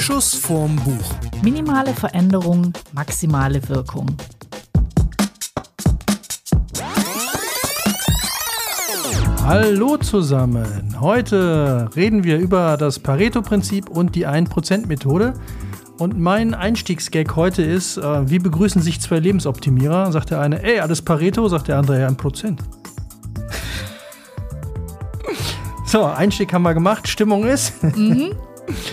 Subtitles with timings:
[0.00, 1.14] Schuss vorm Buch.
[1.42, 4.06] Minimale Veränderung, maximale Wirkung.
[9.44, 10.96] Hallo zusammen.
[11.00, 15.34] Heute reden wir über das Pareto-Prinzip und die 1%-Methode.
[15.98, 20.12] Und mein Einstiegsgag heute ist, äh, wie begrüßen sich zwei Lebensoptimierer?
[20.12, 22.58] Sagt der eine, ey, alles Pareto, sagt der andere, ja, 1%.
[25.88, 27.74] So, Einstieg haben wir gemacht, Stimmung ist.
[27.96, 28.32] Mhm.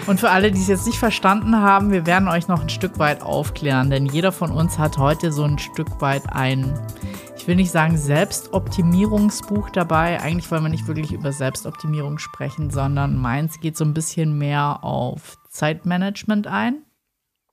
[0.08, 2.98] Und für alle, die es jetzt nicht verstanden haben, wir werden euch noch ein Stück
[2.98, 6.74] weit aufklären, denn jeder von uns hat heute so ein Stück weit ein
[7.46, 10.20] ich will nicht sagen Selbstoptimierungsbuch dabei.
[10.20, 14.84] Eigentlich wollen wir nicht wirklich über Selbstoptimierung sprechen, sondern meins geht so ein bisschen mehr
[14.84, 16.82] auf Zeitmanagement ein.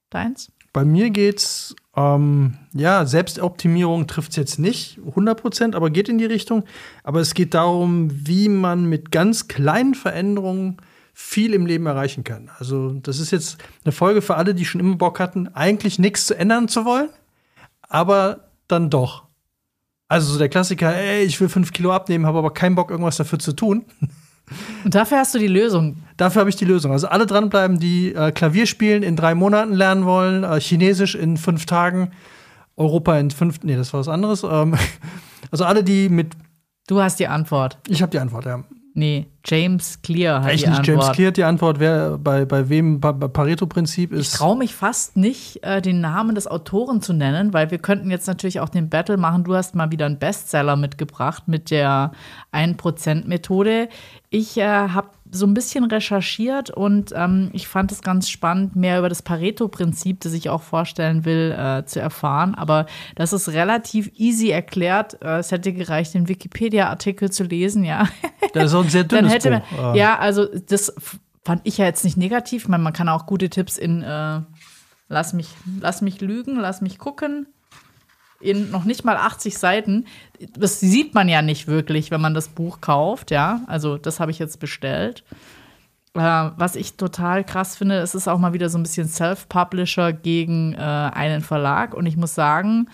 [0.08, 0.50] Deins?
[0.72, 6.24] Bei mir geht's, ähm, ja, Selbstoptimierung trifft es jetzt nicht 100% aber geht in die
[6.24, 6.64] Richtung.
[7.04, 10.78] Aber es geht darum, wie man mit ganz kleinen Veränderungen
[11.12, 12.50] viel im Leben erreichen kann.
[12.58, 16.26] Also, das ist jetzt eine Folge für alle, die schon immer Bock hatten, eigentlich nichts
[16.26, 17.10] zu ändern zu wollen,
[17.82, 19.24] aber dann doch.
[20.08, 23.16] Also so der Klassiker, ey, ich will fünf Kilo abnehmen, habe aber keinen Bock, irgendwas
[23.16, 23.84] dafür zu tun.
[24.84, 25.96] Und dafür hast du die Lösung.
[26.16, 26.92] Dafür habe ich die Lösung.
[26.92, 31.36] Also alle dranbleiben, die äh, Klavier spielen in drei Monaten lernen wollen, äh, Chinesisch in
[31.36, 32.10] fünf Tagen,
[32.76, 34.42] Europa in fünf, nee, das war was anderes.
[34.42, 34.76] Ähm,
[35.50, 36.34] also alle, die mit.
[36.86, 37.78] Du hast die Antwort.
[37.88, 38.64] Ich habe die Antwort, ja.
[38.94, 40.78] Nee, James Clear hat Echt die nicht?
[40.78, 40.86] Antwort.
[40.86, 44.32] James Clear hat die Antwort, wer bei, bei wem pa Pareto-Prinzip ist.
[44.32, 48.10] Ich traue mich fast nicht, äh, den Namen des Autoren zu nennen, weil wir könnten
[48.10, 49.44] jetzt natürlich auch den Battle machen.
[49.44, 52.12] Du hast mal wieder einen Bestseller mitgebracht mit der
[52.52, 53.88] 1%-Methode.
[54.30, 58.98] Ich äh, habe so ein bisschen recherchiert und ähm, ich fand es ganz spannend, mehr
[58.98, 62.54] über das Pareto-Prinzip, das ich auch vorstellen will, äh, zu erfahren.
[62.54, 62.84] Aber
[63.14, 65.16] das ist relativ easy erklärt.
[65.22, 68.06] Äh, es hätte gereicht, den Wikipedia-Artikel zu lesen, ja.
[68.52, 69.62] Das ist auch ein sehr dünnes hätte man.
[69.78, 69.94] Ah.
[69.94, 70.94] ja, also das
[71.44, 72.62] fand ich ja jetzt nicht negativ.
[72.62, 74.40] Ich meine, man kann auch gute Tipps in äh,
[75.12, 75.48] lass mich,
[75.80, 77.46] lass mich lügen, lass mich gucken.
[78.40, 80.06] In noch nicht mal 80 Seiten.
[80.58, 83.60] Das sieht man ja nicht wirklich, wenn man das Buch kauft, ja.
[83.68, 85.22] Also, das habe ich jetzt bestellt.
[86.14, 90.12] Äh, was ich total krass finde, es ist auch mal wieder so ein bisschen Self-Publisher
[90.12, 91.94] gegen äh, einen Verlag.
[91.94, 92.88] Und ich muss sagen,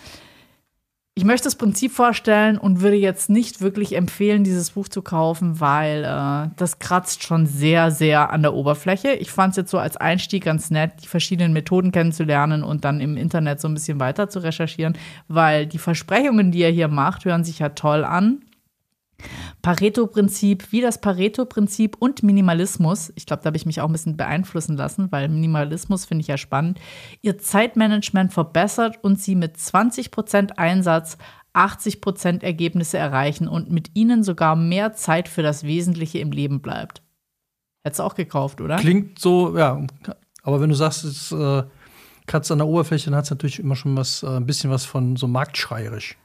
[1.18, 5.58] ich möchte das Prinzip vorstellen und würde jetzt nicht wirklich empfehlen, dieses Buch zu kaufen,
[5.58, 9.14] weil äh, das kratzt schon sehr, sehr an der Oberfläche.
[9.14, 13.00] Ich fand es jetzt so als Einstieg ganz nett, die verschiedenen Methoden kennenzulernen und dann
[13.00, 14.96] im Internet so ein bisschen weiter zu recherchieren,
[15.26, 18.40] weil die Versprechungen, die er hier macht, hören sich ja toll an.
[19.62, 23.12] Pareto-Prinzip, wie das Pareto-Prinzip und Minimalismus.
[23.16, 26.28] Ich glaube, da habe ich mich auch ein bisschen beeinflussen lassen, weil Minimalismus finde ich
[26.28, 26.78] ja spannend.
[27.22, 31.18] Ihr Zeitmanagement verbessert und sie mit 20% Einsatz
[31.54, 37.02] 80% Ergebnisse erreichen und mit ihnen sogar mehr Zeit für das Wesentliche im Leben bleibt.
[37.82, 38.76] Hättest du auch gekauft, oder?
[38.76, 39.84] Klingt so, ja.
[40.42, 41.64] Aber wenn du sagst, es äh,
[42.26, 44.84] kratzt an der Oberfläche, dann hat es natürlich immer schon was, äh, ein bisschen was
[44.84, 46.16] von so marktschreierisch.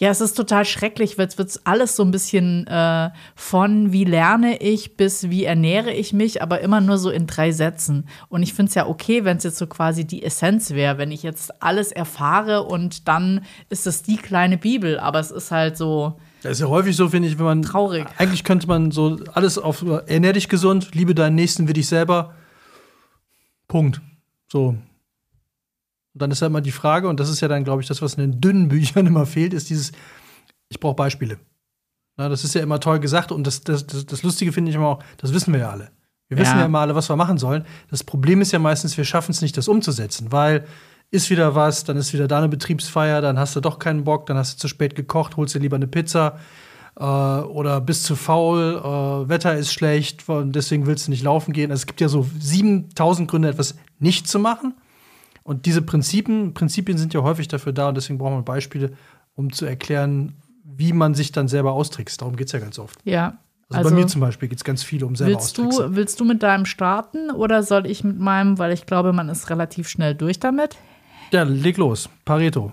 [0.00, 4.56] Ja, es ist total schrecklich, wird wird alles so ein bisschen äh, von wie lerne
[4.56, 8.08] ich bis wie ernähre ich mich, aber immer nur so in drei Sätzen.
[8.30, 11.12] Und ich finde es ja okay, wenn es jetzt so quasi die Essenz wäre, wenn
[11.12, 15.76] ich jetzt alles erfahre und dann ist es die kleine Bibel, aber es ist halt
[15.76, 16.18] so.
[16.42, 17.60] Das ist ja häufig so, finde ich, wenn man.
[17.60, 18.06] Traurig.
[18.16, 22.34] Eigentlich könnte man so alles auf ernähr dich gesund, liebe deinen Nächsten wie dich selber.
[23.68, 24.00] Punkt.
[24.48, 24.76] So.
[26.14, 28.02] Und dann ist ja immer die Frage, und das ist ja dann, glaube ich, das,
[28.02, 29.92] was in den dünnen Büchern immer fehlt, ist dieses,
[30.68, 31.38] ich brauche Beispiele.
[32.16, 34.76] Na, das ist ja immer toll gesagt und das, das, das, das Lustige finde ich
[34.76, 35.90] immer auch, das wissen wir ja alle.
[36.28, 36.60] Wir wissen Ja.
[36.60, 37.64] ja immer alle, was wir machen sollen.
[37.90, 40.66] Das Problem ist ja meistens, wir schaffen es nicht, das umzusetzen, weil
[41.10, 44.26] ist wieder was, dann ist wieder da eine Betriebsfeier, dann hast du doch keinen Bock,
[44.26, 46.38] dann hast du zu spät gekocht, holst dir lieber eine Pizza
[46.96, 51.52] äh, oder bist zu faul, äh, Wetter ist schlecht, und deswegen willst du nicht laufen
[51.52, 51.72] gehen.
[51.72, 54.74] Also es gibt ja so 7000 Gründe, etwas nicht zu machen.
[55.42, 58.92] Und diese Prinzipien, Prinzipien sind ja häufig dafür da und deswegen brauchen wir Beispiele,
[59.34, 60.34] um zu erklären,
[60.64, 62.20] wie man sich dann selber austrickst.
[62.20, 62.98] Darum geht es ja ganz oft.
[63.04, 63.38] Ja.
[63.72, 66.24] Also, bei mir zum Beispiel geht es ganz viel um selber willst du, willst du
[66.24, 70.14] mit deinem starten oder soll ich mit meinem, weil ich glaube, man ist relativ schnell
[70.14, 70.76] durch damit?
[71.30, 72.08] Ja, leg los.
[72.24, 72.72] Pareto.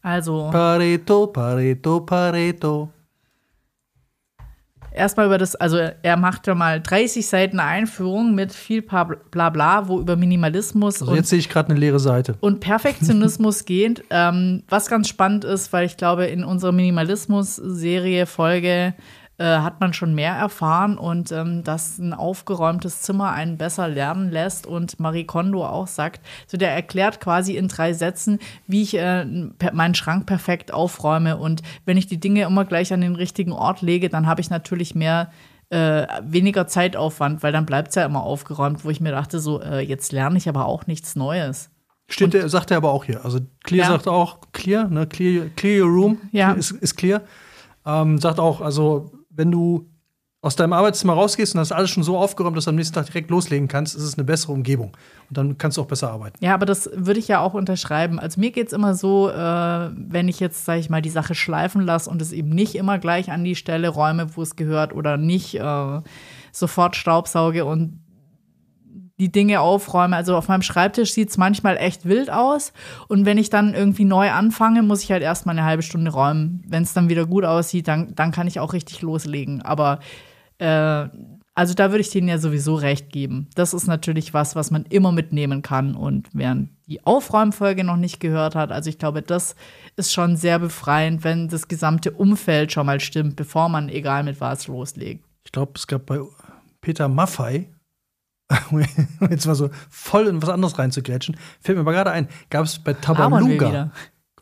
[0.00, 0.48] Also.
[0.50, 2.90] Pareto, Pareto, Pareto.
[4.96, 9.88] Erstmal über das, also er macht ja mal 30 Seiten Einführung mit viel bla bla,
[9.88, 12.36] wo über Minimalismus Also und, jetzt sehe ich gerade eine leere Seite.
[12.40, 14.04] und Perfektionismus geht.
[14.10, 18.94] Ähm, was ganz spannend ist, weil ich glaube, in unserer Minimalismus-Serie, Folge,
[19.38, 24.30] äh, hat man schon mehr erfahren und ähm, dass ein aufgeräumtes Zimmer einen besser lernen
[24.30, 28.96] lässt und Marie Kondo auch sagt, so der erklärt quasi in drei Sätzen, wie ich
[28.96, 29.24] äh,
[29.72, 33.82] meinen Schrank perfekt aufräume und wenn ich die Dinge immer gleich an den richtigen Ort
[33.82, 35.30] lege, dann habe ich natürlich mehr
[35.68, 39.60] äh, weniger Zeitaufwand, weil dann bleibt es ja immer aufgeräumt, wo ich mir dachte, so,
[39.60, 41.70] äh, jetzt lerne ich aber auch nichts Neues.
[42.08, 43.24] Steht der, sagt er aber auch hier.
[43.24, 43.90] Also Clear Ja.
[43.92, 46.52] sagt auch, clear, ne, clear, clear your room Ja.
[46.52, 47.22] ist, ist clear.
[47.84, 49.88] Ähm, sagt auch, also wenn du
[50.42, 53.06] aus deinem Arbeitszimmer rausgehst und hast alles schon so aufgeräumt, dass du am nächsten Tag
[53.06, 54.96] direkt loslegen kannst, ist es eine bessere Umgebung.
[55.28, 56.36] Und dann kannst du auch besser arbeiten.
[56.40, 58.20] Ja, aber das würde ich ja auch unterschreiben.
[58.20, 61.34] Also mir geht es immer so, äh, wenn ich jetzt, sage ich mal, die Sache
[61.34, 64.92] schleifen lasse und es eben nicht immer gleich an die Stelle räume, wo es gehört
[64.92, 66.00] oder nicht äh,
[66.52, 68.05] sofort Staubsauge und
[69.18, 70.16] die Dinge aufräume.
[70.16, 72.72] Also auf meinem Schreibtisch sieht es manchmal echt wild aus.
[73.08, 76.62] Und wenn ich dann irgendwie neu anfange, muss ich halt erstmal eine halbe Stunde räumen.
[76.66, 79.62] Wenn es dann wieder gut aussieht, dann, dann kann ich auch richtig loslegen.
[79.62, 80.00] Aber
[80.58, 81.08] äh,
[81.56, 83.48] also da würde ich denen ja sowieso recht geben.
[83.54, 85.96] Das ist natürlich was, was man immer mitnehmen kann.
[85.96, 89.56] Und wer die Aufräumfolge noch nicht gehört hat, also ich glaube, das
[89.96, 94.38] ist schon sehr befreiend, wenn das gesamte Umfeld schon mal stimmt, bevor man egal mit
[94.38, 95.24] was loslegt.
[95.44, 96.20] Ich glaube, es gab bei
[96.82, 97.70] Peter Maffei,
[99.30, 102.78] jetzt mal so voll in was anderes reinzugrätschen, fällt mir aber gerade ein, gab es
[102.78, 103.90] bei Tabaluga,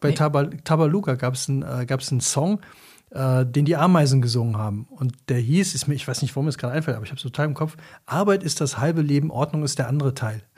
[0.00, 0.14] bei Nee.
[0.14, 2.60] Taba, Tabaluga gab es einen, äh, einen Song,
[3.10, 4.86] äh, den die Ameisen gesungen haben.
[4.90, 7.10] Und der hieß, ist mir, ich weiß nicht, warum mir das gerade einfällt, aber ich
[7.10, 10.42] habe es total im Kopf: Arbeit ist das halbe Leben, Ordnung ist der andere Teil.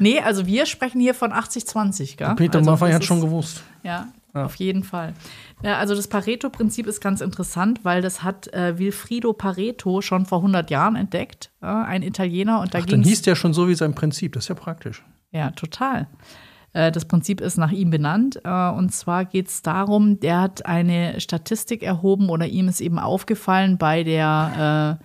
[0.00, 2.34] Nee, also wir sprechen hier von 80-20, gell?
[2.34, 3.62] Peter also Maffei das hat schon gewusst.
[3.84, 4.44] Ja, Ja.
[4.44, 5.14] auf jeden Fall.
[5.62, 10.38] Ja, also das Pareto-Prinzip ist ganz interessant, weil das hat äh, Wilfrido Pareto schon vor
[10.38, 12.60] 100 Jahren entdeckt, äh, ein Italiener.
[12.60, 14.32] Und da Ach, dann hieß der schon so wie sein Prinzip.
[14.32, 15.04] Das ist ja praktisch.
[15.30, 16.08] Ja, total.
[16.72, 18.40] Äh, Das Prinzip ist nach ihm benannt.
[18.44, 22.98] äh, Und zwar geht es darum, der hat eine Statistik erhoben oder ihm ist eben
[22.98, 25.04] aufgefallen bei der, äh,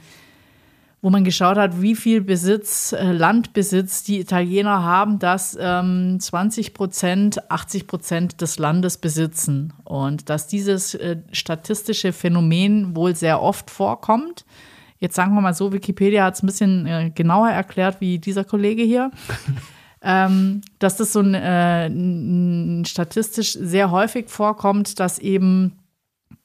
[1.01, 6.74] wo man geschaut hat, wie viel Besitz, äh, Landbesitz die Italiener haben, dass ähm, 20
[6.74, 9.74] Prozent, 80 Prozent des Landes besitzen.
[9.86, 14.46] Und dass dieses äh, statistische Phänomen wohl sehr oft vorkommt.
[15.00, 18.44] Jetzt sagen wir mal so, Wikipedia hat es ein bisschen äh, genauer erklärt wie dieser
[18.44, 19.12] Kollege hier
[20.01, 25.79] ähm, dass das so ein, äh, n- statistisch sehr häufig vorkommt, dass eben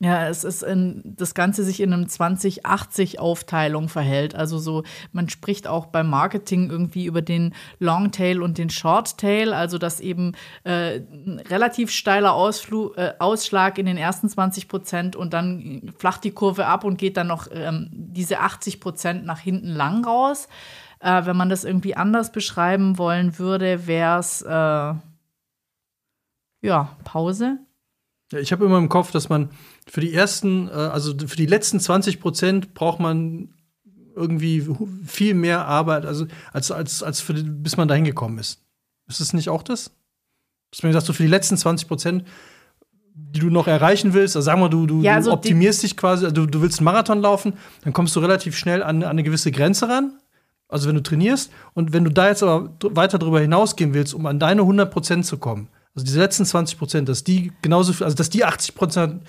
[0.00, 4.34] ja, es ist in, das Ganze sich in einem 20-80-Aufteilung verhält.
[4.34, 4.82] Also so,
[5.12, 10.32] man spricht auch beim Marketing irgendwie über den Longtail und den Shorttail, also dass eben
[10.64, 16.24] äh, ein relativ steiler Ausflu äh, Ausschlag in den ersten 20 Prozent und dann flacht
[16.24, 20.48] die Kurve ab und geht dann noch ähm, diese 80 Prozent nach hinten lang raus.
[20.98, 24.94] Äh, wenn man das irgendwie anders beschreiben wollen würde, wäre es äh,
[26.62, 27.58] ja Pause.
[28.32, 29.50] Ja, ich habe immer im Kopf, dass man
[29.88, 33.54] für die ersten, äh, also für die letzten 20 Prozent braucht man
[34.16, 34.66] irgendwie
[35.06, 38.60] viel mehr Arbeit, also als, als, als für bis man dahin gekommen ist.
[39.08, 39.90] Ist es nicht auch das?
[40.70, 42.24] Dass man sagt, so für die letzten 20 Prozent,
[43.14, 45.82] die du noch erreichen willst, also sagen wir, du, du, Ja, du also die- optimierst
[45.82, 49.02] dich quasi, also du, du willst einen Marathon laufen, dann kommst du relativ schnell an,
[49.02, 50.18] an eine gewisse Grenze ran.
[50.68, 54.26] Also wenn du trainierst und wenn du da jetzt aber weiter darüber hinausgehen willst, um
[54.26, 58.16] an deine 100 Prozent zu kommen, also diese letzten 20 Prozent, dass die genauso also
[58.16, 59.22] dass die 80 Prozent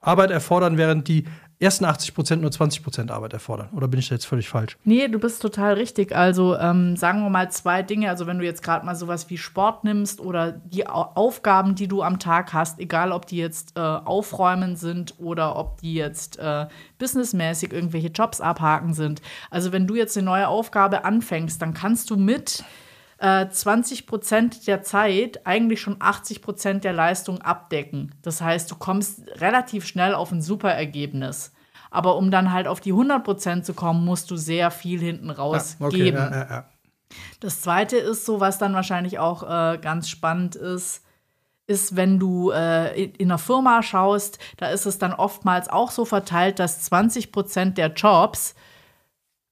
[0.00, 1.24] Arbeit erfordern, während die
[1.58, 3.70] ersten 80 Prozent nur 20 Prozent Arbeit erfordern.
[3.74, 4.76] Oder bin ich da jetzt völlig falsch?
[4.84, 6.14] Nee, du bist total richtig.
[6.14, 8.10] Also ähm, sagen wir mal zwei Dinge.
[8.10, 11.88] Also wenn du jetzt gerade mal sowas wie Sport nimmst oder die Au Aufgaben, die
[11.88, 16.38] du am Tag hast, egal ob die jetzt äh, aufräumen sind oder ob die jetzt
[16.38, 16.66] äh,
[16.98, 19.22] businessmäßig irgendwelche Jobs abhaken sind.
[19.50, 22.64] Also wenn du jetzt eine neue Aufgabe anfängst, dann kannst du mit
[23.18, 28.14] äh, 20 Prozent der Zeit eigentlich schon 80 Prozent der Leistung abdecken.
[28.22, 31.52] Das heißt, du kommst relativ schnell auf ein super Ergebnis.
[31.90, 35.30] Aber um dann halt auf die 100 Prozent zu kommen, musst du sehr viel hinten
[35.30, 36.18] rausgeben.
[36.20, 36.68] ja, ja, ja.
[37.40, 41.02] Das zweite ist so, was dann wahrscheinlich auch äh, ganz spannend ist,
[41.66, 45.90] ist, wenn du äh, in, in einer Firma schaust, da ist es dann oftmals auch
[45.90, 48.54] so verteilt, dass 20 Prozent der Jobs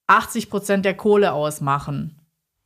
[0.06, 2.20] 80 Prozent der Kohle ausmachen.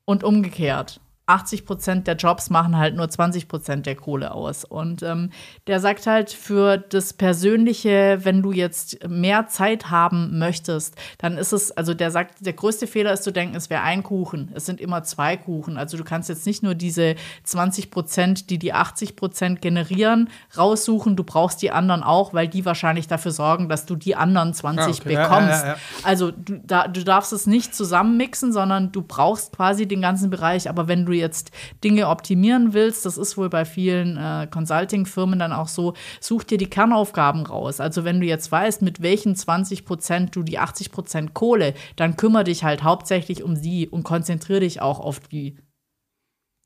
[0.08, 1.02] Und umgekehrt.
[1.28, 4.64] 80 Prozent der Jobs machen halt nur 20 Prozent der Kohle aus.
[4.64, 5.30] Und ähm,
[5.66, 11.52] der sagt halt, für das Persönliche, wenn du jetzt mehr Zeit haben möchtest, dann ist
[11.52, 14.50] es, also der sagt, der größte Fehler ist zu denken, es wäre ein Kuchen.
[14.54, 15.76] Es sind immer zwei Kuchen.
[15.76, 21.14] Also du kannst jetzt nicht nur diese 20 Prozent, die die 80 Prozent generieren, raussuchen.
[21.14, 24.78] Du brauchst die anderen auch, weil die wahrscheinlich dafür sorgen, dass du die anderen 20
[24.78, 25.12] Ah, okay.
[25.12, 25.62] Ja, ja, bekommst.
[25.64, 25.76] ja, ja.
[26.04, 30.70] Also du, da, du darfst es nicht zusammenmixen, sondern du brauchst quasi den ganzen Bereich.
[30.70, 31.50] Aber wenn du jetzt
[31.84, 36.58] Dinge optimieren willst, das ist wohl bei vielen äh, Consulting-Firmen dann auch so, such dir
[36.58, 37.80] die Kernaufgaben raus.
[37.80, 42.16] Also wenn du jetzt weißt, mit welchen 20 Prozent du die 80 Prozent Kohle, dann
[42.16, 45.56] kümmere dich halt hauptsächlich um sie und konzentriere dich auch auf die.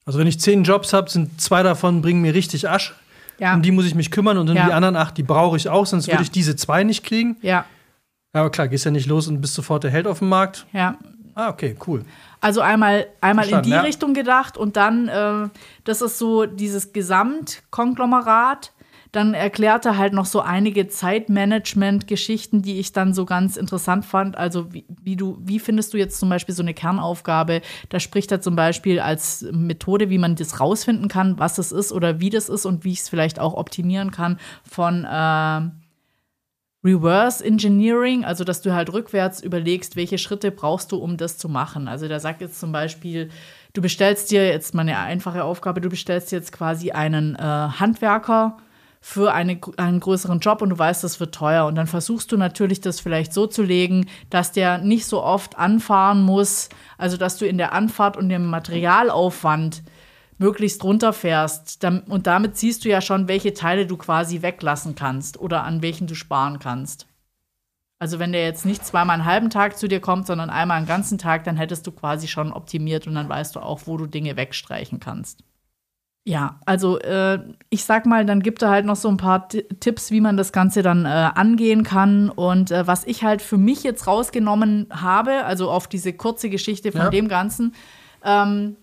[0.04, 2.94] Also wenn ich zehn Jobs habe, sind zwei davon bringen mir richtig Asch.
[3.38, 3.54] Ja.
[3.54, 4.66] Um die muss ich mich kümmern und um Ja.
[4.66, 6.14] die anderen acht, die brauche ich auch, sonst Ja.
[6.14, 7.36] würde ich diese zwei nicht kriegen.
[7.42, 7.64] Ja,
[8.34, 10.66] Ja, aber klar, gehst ja nicht los und bist sofort der Held auf dem Markt.
[10.72, 10.96] Ja.
[11.34, 12.04] Ah, okay, cool.
[12.40, 13.80] Also einmal, einmal in die ja.
[13.80, 15.48] Richtung gedacht und dann, äh,
[15.84, 18.72] das ist so dieses Gesamtkonglomerat.
[19.12, 24.38] Dann erklärt er halt noch so einige Zeitmanagement-Geschichten, die ich dann so ganz interessant fand.
[24.38, 27.60] Also wie, wie du, wie findest du jetzt zum Beispiel so eine Kernaufgabe?
[27.90, 31.92] Da spricht er zum Beispiel als Methode, wie man das rausfinden kann, was es ist
[31.92, 35.60] oder wie das ist und wie ich es vielleicht auch optimieren kann von äh,
[36.84, 41.48] Reverse Engineering, also dass du halt rückwärts überlegst, welche Schritte brauchst du, um das zu
[41.48, 41.86] machen.
[41.86, 43.30] Also der sagt jetzt zum Beispiel,
[43.72, 48.56] du bestellst dir jetzt mal eine einfache Aufgabe, du bestellst jetzt quasi einen äh, Handwerker
[49.00, 51.66] für eine, einen größeren Job und du weißt, das wird teuer.
[51.66, 55.58] Und dann versuchst du natürlich, das vielleicht so zu legen, dass der nicht so oft
[55.58, 59.82] anfahren muss, also dass du in der Anfahrt und dem Materialaufwand
[60.38, 61.84] möglichst runterfährst.
[62.08, 66.06] Und damit siehst du ja schon, welche Teile du quasi weglassen kannst oder an welchen
[66.06, 67.06] du sparen kannst.
[67.98, 70.86] Also wenn der jetzt nicht zweimal einen halben Tag zu dir kommt, sondern einmal einen
[70.86, 74.06] ganzen Tag, dann hättest du quasi schon optimiert und dann weißt du auch, wo du
[74.06, 75.44] Dinge wegstreichen kannst.
[76.24, 79.62] Ja, also äh, ich sag mal, dann gibt er halt noch so ein paar T
[79.80, 82.28] Tipps, wie man das Ganze dann äh, angehen kann.
[82.30, 86.92] Und äh, was ich halt für mich jetzt rausgenommen habe, also auf diese kurze Geschichte
[86.92, 87.10] von Ja.
[87.10, 87.74] dem Ganzen,
[88.24, 88.76] ähm,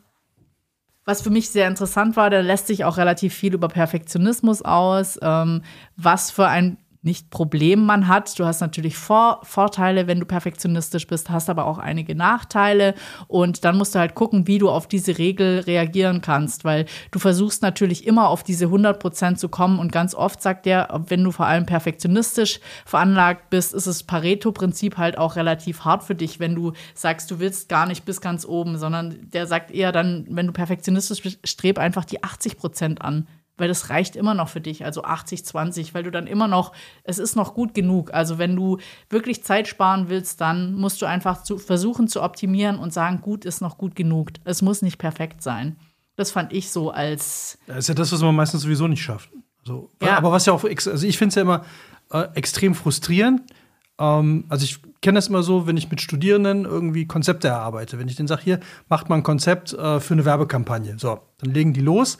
[1.10, 5.18] was für mich sehr interessant war, da lässt sich auch relativ viel über Perfektionismus aus,
[5.24, 5.63] ähm,
[5.98, 8.38] was für ein nicht Problem man hat.
[8.38, 12.94] Du hast natürlich Vor Vorteile, wenn du perfektionistisch bist, hast aber auch einige Nachteile.
[13.27, 17.20] Und dann musst du halt gucken, wie du auf diese Regel reagieren kannst, weil du
[17.20, 19.79] versuchst natürlich immer auf diese 100 Prozent zu kommen.
[19.79, 24.98] Und ganz oft sagt der, wenn du vor allem perfektionistisch veranlagt bist, ist das Pareto-Prinzip
[24.98, 28.46] halt auch relativ hart für dich, wenn du sagst, du willst gar nicht bis ganz
[28.46, 33.01] oben, sondern der sagt eher dann, wenn du perfektionistisch bist, streb einfach die 80 Prozent
[33.01, 33.25] an
[33.60, 36.74] weil das reicht immer noch für dich, also 80, 20, weil du dann immer noch,
[37.04, 38.13] es ist noch gut genug.
[38.13, 38.78] Also wenn du
[39.10, 43.46] wirklich Zeit sparen willst, dann musst du einfach zu, versuchen zu optimieren und sagen, gut
[43.46, 44.32] ist noch gut genug.
[44.44, 45.78] Es muss nicht perfekt sein.
[46.16, 49.30] Das fand ich so als, Das ist ja das, was man meistens sowieso nicht schafft.
[49.63, 49.89] So.
[50.01, 50.18] Ja.
[50.18, 51.63] Aber was ja auch, also ich finde es ja immer
[52.12, 53.42] äh, extrem frustrierend.
[54.00, 58.00] Ähm, also ich kenne das immer so, wenn ich mit Studierenden irgendwie Konzepte erarbeite.
[58.00, 60.98] Wenn ich denen sage, hier macht man ein Konzept äh, für eine Werbekampagne.
[60.98, 62.18] So, dann legen die los.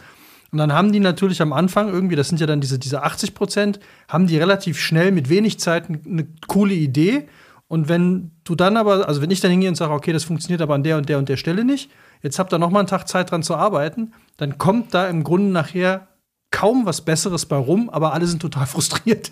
[0.52, 3.36] Und dann haben die natürlich am Anfang irgendwie, das sind ja dann diese, diese 80
[3.36, 7.28] Prozent, haben die relativ schnell mit wenig Zeit eine coole Idee.
[7.68, 10.62] Und wenn du dann aber, also wenn ich dann hingehe und sage, okay, das funktioniert
[10.62, 11.92] aber an der und der und der Stelle nicht,
[12.24, 15.24] jetzt habt ihr noch mal einen Tag Zeit dran zu arbeiten, dann kommt da im
[15.24, 16.08] Grunde nachher
[16.52, 19.32] kaum was Besseres bei rum, aber alle sind total frustriert.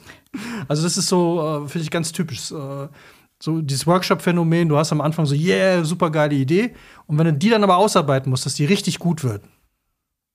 [0.68, 2.52] Also das ist so, äh, finde ich ganz typisch.
[2.52, 2.88] Äh,
[3.40, 6.74] so dieses Workshop-Phänomen, du hast am Anfang so, yeah, super geile Idee.
[7.06, 9.44] Und wenn du die dann aber ausarbeiten musst, dass die richtig gut wird,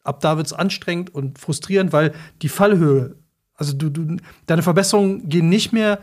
[0.05, 3.17] ab da wird es anstrengend und frustrierend, weil die Fallhöhe,
[3.55, 4.17] also du, du,
[4.47, 5.99] deine Verbesserungen gehen nicht mehr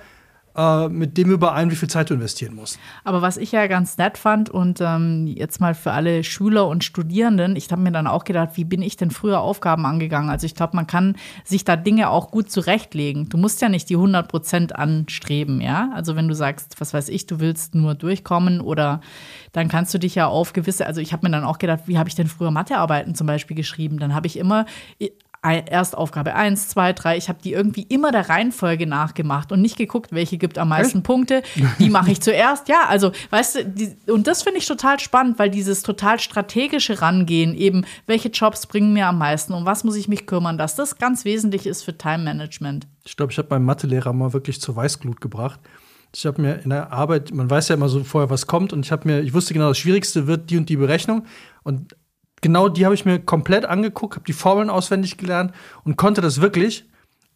[0.60, 2.80] äh, mit dem überein, wie viel Zeit du investieren musst.
[3.06, 6.84] Aber was ich ja ganz nett fand und ähm, jetzt mal für alle Schüler und
[6.84, 10.30] Studierenden, ich habe mir dann auch gedacht, wie bin ich denn früher Aufgaben angegangen?
[10.30, 13.30] Also ich glaube, man kann sich da Dinge auch gut zurechtlegen.
[13.30, 15.92] Du musst ja nicht die 100 Prozent anstreben, ja?
[15.94, 19.00] Also wenn du sagst, was weiß ich, du willst nur durchkommen oder
[19.54, 21.98] dann kannst du dich ja auf gewisse, also ich habe mir dann auch gedacht, wie
[21.98, 23.98] habe ich denn früher Mathearbeiten zum Beispiel geschrieben?
[23.98, 24.66] Dann habe ich immer
[25.42, 27.18] erst Aufgabe 1, 2, 3.
[27.18, 31.04] Ich habe die irgendwie immer der Reihenfolge nachgemacht und nicht geguckt, welche gibt am meisten
[31.04, 31.44] Punkte.
[31.80, 32.68] Die mache ich zuerst.
[32.68, 37.02] Ja, also, weißt du, die, und das finde ich total spannend, weil dieses total strategische
[37.02, 40.76] Rangehen, eben, welche Jobs bringen mir am meisten, um was muss ich mich kümmern, dass
[40.76, 42.88] das ganz wesentlich ist für Time Management.
[43.06, 45.60] Ich glaube, ich habe meinen Mathelehrer mal wirklich zur Weißglut gebracht.
[46.14, 48.86] Ich habe mir in der Arbeit, man weiß ja immer so vorher, was kommt, und
[48.86, 51.26] ich habe mir, ich wusste genau, das Schwierigste wird die und die Berechnung.
[51.64, 51.96] Und
[52.42, 55.54] genau die habe ich mir komplett angeguckt, habe die Formeln auswendig gelernt
[55.84, 56.86] und konnte das wirklich.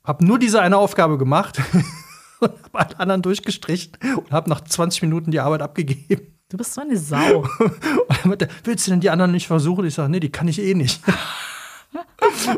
[0.03, 1.61] Habe nur diese eine Aufgabe gemacht
[2.39, 6.33] und habe alle anderen durchgestrichen und habe nach 20 Minuten die Arbeit abgegeben.
[6.49, 7.47] Du bist so eine Sau.
[7.59, 9.85] Und er meinte, willst du denn die anderen nicht versuchen?
[9.85, 11.01] Ich sage, nee, die kann ich eh nicht.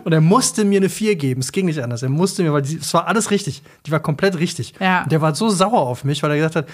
[0.03, 1.41] Und er musste mir eine 4 geben.
[1.41, 2.03] Es ging nicht anders.
[2.03, 3.63] Er musste mir, weil die- es war alles richtig.
[3.85, 4.73] Die war komplett richtig.
[4.79, 5.03] Ja.
[5.03, 6.67] Und der war so sauer auf mich, weil er gesagt hat,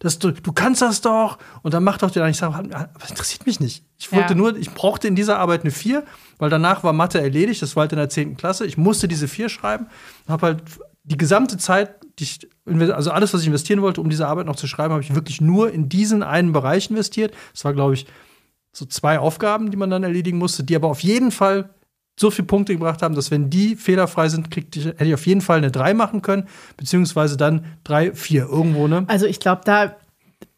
[0.00, 1.38] das, du, du kannst das doch.
[1.62, 2.26] Und dann mach doch den.
[2.26, 3.84] Ich sage, was interessiert mich nicht.
[3.98, 4.38] Ich wollte Ja.
[4.38, 6.02] nur, ich brauchte in dieser Arbeit eine 4,
[6.38, 7.62] weil danach war Mathe erledigt.
[7.62, 8.36] Das war halt in der 10.
[8.36, 8.66] Klasse.
[8.66, 9.86] Ich musste diese 4 schreiben.
[10.26, 10.62] Und habe halt
[11.04, 12.40] die gesamte Zeit, die ich,
[12.92, 15.40] also alles, was ich investieren wollte, um diese Arbeit noch zu schreiben, habe ich wirklich
[15.40, 17.34] nur in diesen einen Bereich investiert.
[17.52, 18.06] Das war, glaube ich,
[18.72, 21.70] so zwei Aufgaben, die man dann erledigen musste, die aber auf jeden Fall
[22.18, 25.40] so viele Punkte gebracht haben, dass wenn die fehlerfrei sind, kriegt hätte ich auf jeden
[25.40, 29.04] Fall eine 3 machen können, beziehungsweise dann 3, 4 irgendwo, ne?
[29.08, 29.96] Also ich glaube, da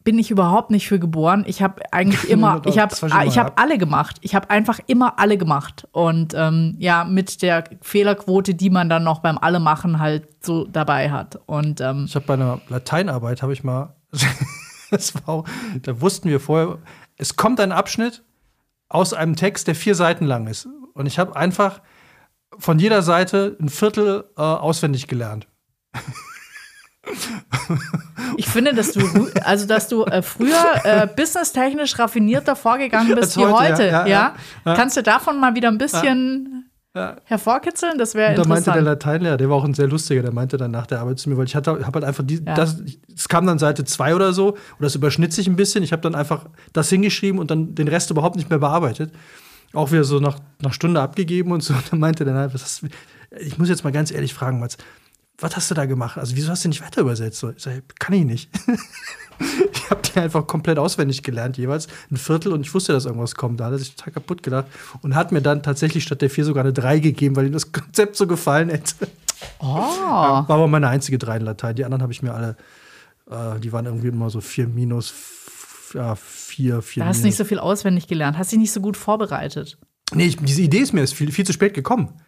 [0.03, 1.43] bin ich überhaupt nicht für geboren.
[1.47, 3.59] Ich habe eigentlich immer, ich habe Das war schon mal ich habe ab.
[3.59, 4.17] alle gemacht.
[4.21, 5.87] Ich habe einfach immer alle gemacht.
[5.91, 10.65] Und ähm, ja, mit der Fehlerquote, die man dann noch beim Alle machen halt so
[10.65, 11.39] dabei hat.
[11.47, 13.95] Und ähm, Ich habe bei einer Lateinarbeit, habe ich mal,
[15.25, 15.43] war,
[15.81, 16.77] da wussten wir vorher,
[17.17, 18.23] es kommt ein Abschnitt
[18.89, 20.67] aus einem Text, der vier Seiten lang ist.
[20.95, 21.81] Und ich habe einfach
[22.57, 25.47] von jeder Seite ein Viertel äh, auswendig gelernt.
[28.37, 33.37] ich finde, dass du, also dass du äh, früher äh, businesstechnisch raffinierter vorgegangen bist Als
[33.37, 33.83] wie heute, heute.
[33.83, 34.35] ja, Ja, ja,
[34.65, 34.75] ja.
[34.75, 36.71] Kannst du davon mal wieder ein bisschen
[37.25, 37.97] hervorkitzeln?
[37.97, 39.03] Das wäre Und da meinte der interessant.
[39.03, 41.37] Lateinlehrer, der war auch ein sehr lustiger, der meinte dann nach der Arbeit zu mir,
[41.37, 42.81] weil ich hatte, habe halt einfach die, das,
[43.13, 45.83] es kam dann Seite zwei oder so, und das überschnitt sich ein bisschen.
[45.83, 49.11] Ich habe dann einfach das hingeschrieben und dann den Rest überhaupt nicht mehr bearbeitet.
[49.75, 51.73] Auch wieder so nach, nach Stunde abgegeben und so.
[51.75, 52.87] Und dann meinte dann, was hast, du-
[53.39, 54.77] ich muss jetzt mal ganz ehrlich fragen, Mats,
[55.37, 56.17] was hast du da gemacht?
[56.17, 57.39] Also, wieso hast du nicht weiter übersetzt?
[57.39, 58.49] So, ich sag, kann ich nicht.
[59.73, 63.35] ich habe die einfach komplett auswendig gelernt, jeweils ein Viertel und ich wusste, dass irgendwas
[63.35, 63.59] kommt.
[63.59, 64.67] Da hat er sich total kaputt gedacht
[65.01, 67.71] und hat mir dann tatsächlich statt der vier sogar eine drei gegeben, weil ihm das
[67.71, 69.09] Konzept so gefallen hätte.
[69.59, 69.65] Oh.
[69.65, 71.75] War aber meine einzige drei in Latein.
[71.75, 72.55] Die anderen habe ich mir alle,
[73.29, 75.13] äh, die waren irgendwie immer so vier minus,
[75.93, 76.15] ja,
[76.55, 78.97] vier, vier Da hast du nicht so viel auswendig gelernt, hast dich nicht so gut
[78.97, 79.77] vorbereitet.
[80.13, 82.21] Nee, ich, diese Idee ist mir erst viel, viel zu spät gekommen.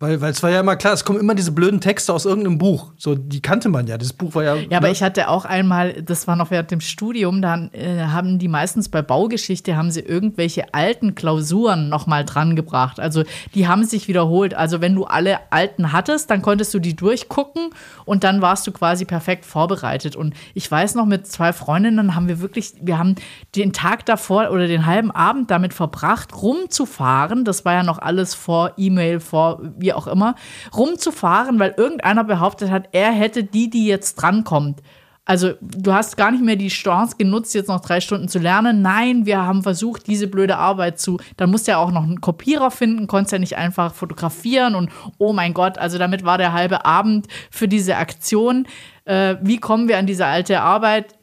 [0.00, 2.56] Weil, weil es war ja immer klar, es kommen immer diese blöden Texte aus irgendeinem
[2.56, 2.92] Buch.
[2.98, 3.98] So, die kannte man ja.
[3.98, 4.54] Das Buch war ja.
[4.54, 4.92] Ja, aber ne?
[4.92, 8.88] ich hatte auch einmal, das war noch während dem Studium, dann äh, haben die meistens
[8.88, 13.00] bei Baugeschichte haben sie irgendwelche alten Klausuren noch mal dran gebracht.
[13.00, 13.24] Also
[13.56, 14.54] die haben sich wiederholt.
[14.54, 17.70] Also wenn du alle alten hattest, dann konntest du die durchgucken
[18.04, 20.14] und dann warst du quasi perfekt vorbereitet.
[20.14, 23.16] Und ich weiß noch, mit zwei Freundinnen haben wir wirklich, wir haben
[23.56, 27.44] den Tag davor oder den halben Abend damit verbracht, rumzufahren.
[27.44, 30.34] Das war ja noch alles vor E-Mail, vor wie auch immer,
[30.76, 34.82] rumzufahren, weil irgendeiner behauptet hat, er hätte die, die jetzt drankommt.
[35.24, 38.80] Also du hast gar nicht mehr die Chance genutzt, jetzt noch drei Stunden zu lernen.
[38.80, 41.18] Nein, wir haben versucht, diese blöde Arbeit zu.
[41.36, 44.90] Dann musst du ja auch noch einen Kopierer finden, konntest ja nicht einfach fotografieren und
[45.18, 48.66] oh mein Gott, also damit war der halbe Abend für diese Aktion.
[49.04, 51.18] Äh, wie kommen wir an diese alte Arbeit?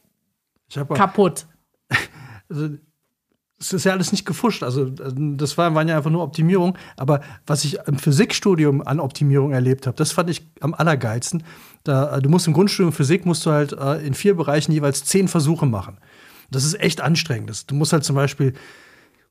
[0.72, 1.46] Kaputt.
[2.48, 2.76] also,
[3.58, 4.62] es ist ja alles nicht gefuscht.
[4.62, 6.76] Also, das war, waren ja einfach nur Optimierung.
[6.96, 11.42] Aber was ich im Physikstudium an Optimierung erlebt habe, das fand ich am allergeilsten.
[11.84, 15.04] Da, äh, du musst im Grundstudium Physik musst du halt äh, in vier Bereichen jeweils
[15.04, 15.98] zehn Versuche machen.
[16.50, 17.48] Das ist echt anstrengend.
[17.48, 18.52] Das, du musst halt zum Beispiel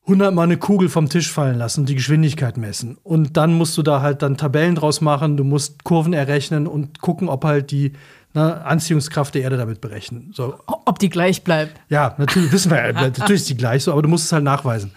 [0.05, 2.97] 100 Mal eine Kugel vom Tisch fallen lassen und die Geschwindigkeit messen.
[3.03, 7.01] Und dann musst du da halt dann Tabellen draus machen, du musst Kurven errechnen und
[7.01, 7.93] gucken, ob halt die
[8.35, 10.31] ne, Anziehungskraft der Erde damit berechnen.
[10.33, 11.79] So, Ob die gleich bleibt.
[11.89, 14.43] ja, natürlich wissen wir ja, natürlich ist die gleich so, aber du musst es halt
[14.43, 14.91] nachweisen.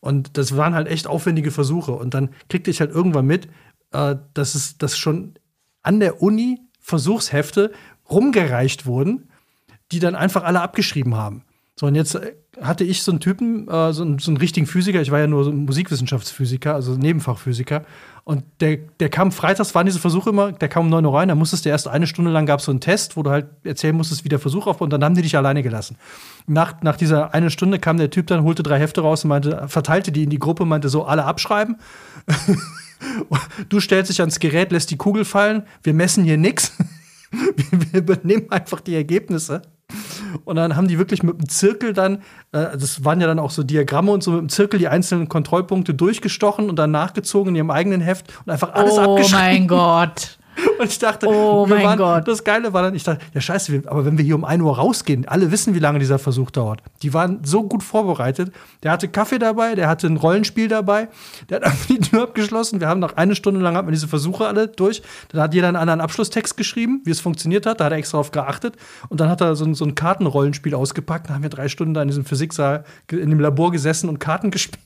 [0.00, 1.92] Und das waren halt echt aufwendige Versuche.
[1.92, 3.48] Und dann kriegte ich halt irgendwann mit,
[3.92, 5.34] äh, dass es dass schon
[5.82, 7.72] an der Uni Versuchshefte
[8.08, 9.30] rumgereicht wurden,
[9.92, 11.44] die dann einfach alle abgeschrieben haben.
[11.74, 14.66] So, und jetzt äh, hatte ich so einen Typen, äh, so, einen, so einen richtigen
[14.66, 17.84] Physiker, ich war ja nur so ein Musikwissenschaftsphysiker, also Nebenfachphysiker.
[18.28, 21.28] Und der, der kam freitags, waren diese Versuche immer, der kam um 9 Uhr rein,
[21.28, 23.46] da musstest du erst eine Stunde lang gab es so einen Test, wo du halt
[23.62, 25.96] erzählen musstest, wie der Versuch aufbaut, und dann haben die dich alleine gelassen.
[26.48, 29.68] Nach, nach dieser eine Stunde kam der Typ dann, holte drei Hefte raus und meinte,
[29.68, 31.76] verteilte die in die Gruppe, meinte so, alle abschreiben.
[33.68, 36.72] Du stellst dich ans Gerät, lässt die Kugel fallen, wir messen hier nichts.
[37.70, 39.60] Wir übernehmen einfach die Ergebnisse.
[40.44, 42.16] Und dann haben die wirklich mit dem Zirkel dann,
[42.52, 45.28] äh, das waren ja dann auch so Diagramme und so mit dem Zirkel die einzelnen
[45.28, 49.40] Kontrollpunkte durchgestochen und dann nachgezogen in ihrem eigenen Heft und einfach alles oh abgeschrieben.
[49.40, 50.35] mein Gott.
[50.78, 52.28] Und ich dachte, Oh mein waren, Gott.
[52.28, 54.76] das Geile war dann, ich dachte, ja scheiße, aber wenn wir hier um 1 Uhr
[54.76, 56.82] rausgehen, alle wissen, wie lange dieser Versuch dauert.
[57.02, 58.52] Die waren so gut vorbereitet.
[58.82, 61.08] Der hatte Kaffee dabei, der hatte ein Rollenspiel dabei,
[61.48, 62.80] der hat einfach die Tür abgeschlossen.
[62.80, 65.02] Wir haben noch eine Stunde lang hatten wir diese Versuche alle durch.
[65.28, 67.80] Dann hat jeder einen anderen Abschlusstext geschrieben, wie es funktioniert hat.
[67.80, 68.76] Da hat er extra drauf geachtet.
[69.08, 71.28] Und dann hat er so ein, so ein Kartenrollenspiel ausgepackt.
[71.28, 74.50] Dann haben wir drei Stunden da in diesem Physiksaal, in dem Labor gesessen und Karten
[74.56, 74.80] gespielt.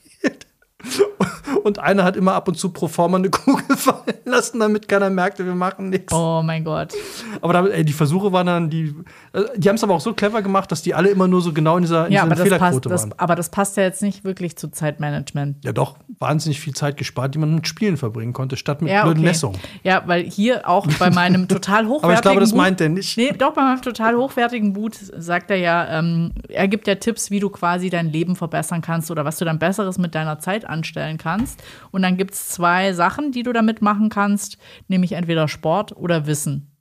[1.63, 5.09] Und einer hat immer ab und zu pro forma eine Kugel fallen lassen, damit keiner
[5.09, 6.13] merkte, wir machen nichts.
[6.13, 6.93] Oh mein Gott.
[7.41, 8.95] Aber da, ey, die Versuche waren dann, die,
[9.33, 11.53] äh, die haben es aber auch so clever gemacht, dass die alle immer nur so
[11.53, 13.13] genau in dieser, in Ja, das, passt, Fehlerquote das, waren.
[13.17, 15.63] aber das passt ja jetzt nicht wirklich zu Zeitmanagement.
[15.63, 19.03] Ja, doch, wahnsinnig viel Zeit gespart, die man mit Spielen verbringen konnte, statt mit Ja,
[19.03, 19.27] blöden okay.
[19.27, 19.59] Messungen.
[19.83, 23.17] Ja, weil hier auch bei meinem total hochwertigen Aber ich glaube, das meint er nicht.
[23.17, 27.29] Nee, doch, bei meinem total hochwertigen Boot sagt er ja, ähm, er gibt ja Tipps,
[27.29, 30.65] wie du quasi dein Leben verbessern kannst oder was du dann Besseres mit deiner Zeit
[30.71, 31.61] anstellen kannst.
[31.91, 34.57] Und dann gibt es zwei Sachen, die du damit machen kannst,
[34.87, 36.71] nämlich entweder Sport oder Wissen.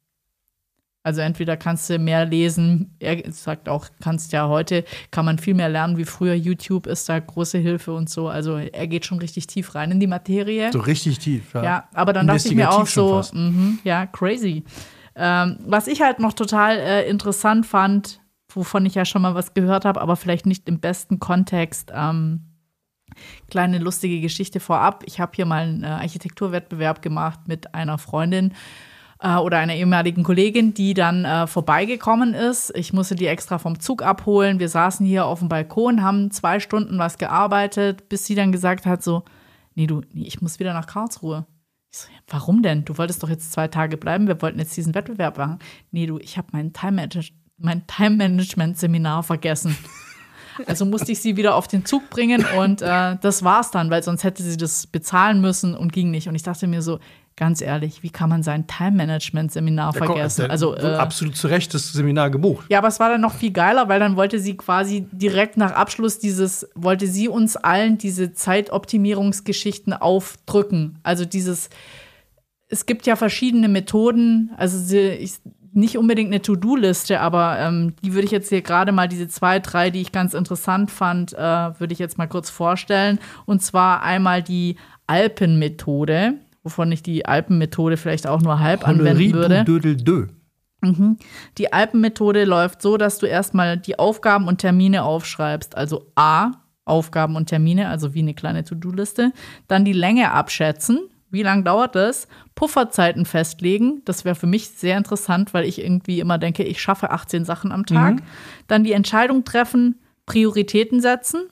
[1.03, 5.55] Also entweder kannst du mehr lesen, er sagt auch, kannst ja heute, kann man viel
[5.55, 6.35] mehr lernen wie früher.
[6.35, 8.29] YouTube ist da große Hilfe und so.
[8.29, 10.71] Also er geht schon richtig tief rein in die Materie.
[10.73, 11.55] So richtig tief.
[11.55, 14.65] Ja, Ja, aber dann dachte ich mir auch so, mhm, ja, crazy.
[15.17, 18.21] Ähm, was ich halt noch total äh, interessant fand,
[18.55, 21.91] wovon ich ja schon mal was gehört habe, aber vielleicht nicht im besten Kontext.
[21.95, 22.50] Ähm,
[23.51, 25.03] kleine lustige Geschichte vorab.
[25.07, 28.55] Ich habe hier mal einen äh, Architekturwettbewerb gemacht mit einer Freundin
[29.21, 32.73] äh, oder einer ehemaligen Kollegin, die dann äh, vorbeigekommen ist.
[32.77, 34.61] Ich musste die extra vom Zug abholen.
[34.61, 38.87] Wir saßen hier auf dem Balkon, haben zwei Stunden was gearbeitet, bis sie dann gesagt
[38.87, 39.25] hat so,
[39.75, 41.47] nee, du, nee, ich muss wieder nach Karlsruhe.
[41.93, 42.85] Ich so, warum denn?
[42.85, 45.59] Du wolltest doch jetzt zwei Tage bleiben, wir wollten jetzt diesen Wettbewerb machen.
[45.91, 49.77] Nee, du, ich habe mein Time-Management mein Time Management Seminar vergessen.
[50.67, 54.03] Also musste ich sie wieder auf den Zug bringen und äh, das war's dann, weil
[54.03, 56.29] sonst hätte sie das bezahlen müssen und ging nicht.
[56.29, 56.99] Und ich dachte mir so,
[57.37, 60.43] ganz ehrlich, wie kann man sein Time-Management-Seminar Ja, vergessen?
[60.43, 62.67] der- Also äh, absolut zu Recht das Seminar gebucht.
[62.69, 65.73] ja, aber es war dann noch viel geiler, weil dann wollte sie quasi direkt nach
[65.73, 70.99] Abschluss dieses, wollte sie uns allen diese Zeitoptimierungsgeschichten aufdrücken.
[71.03, 71.71] Also dieses,
[72.69, 75.35] es gibt ja verschiedene Methoden, also sie, ich,
[75.73, 79.59] nicht unbedingt eine To-Do-Liste, aber ähm, die würde ich jetzt hier gerade mal, diese zwei,
[79.59, 83.19] drei, die ich ganz interessant fand, äh, würde ich jetzt mal kurz vorstellen.
[83.47, 89.65] Und zwar einmal die Alpenmethode, wovon ich die Alpenmethode vielleicht auch nur halb anwenden würde.
[89.65, 90.27] Dö.
[91.59, 95.77] Die Alpenmethode läuft so, dass du erstmal die Aufgaben und Termine aufschreibst.
[95.77, 96.53] Also A,
[96.87, 99.33] Aufgaben und Termine, also wie eine kleine To-Do-Liste.
[99.69, 101.10] Dann die Länge abschätzen.
[101.31, 102.27] Wie lange dauert das?
[102.55, 104.03] Pufferzeiten festlegen.
[104.05, 107.73] Das wäre für mich sehr interessant, weil ich irgendwie immer denke, ich schaffe 18 Sachen
[107.73, 108.17] am Tag.
[108.17, 108.23] Mhm.
[108.67, 111.43] Dann die Entscheidung treffen, Prioritäten setzen.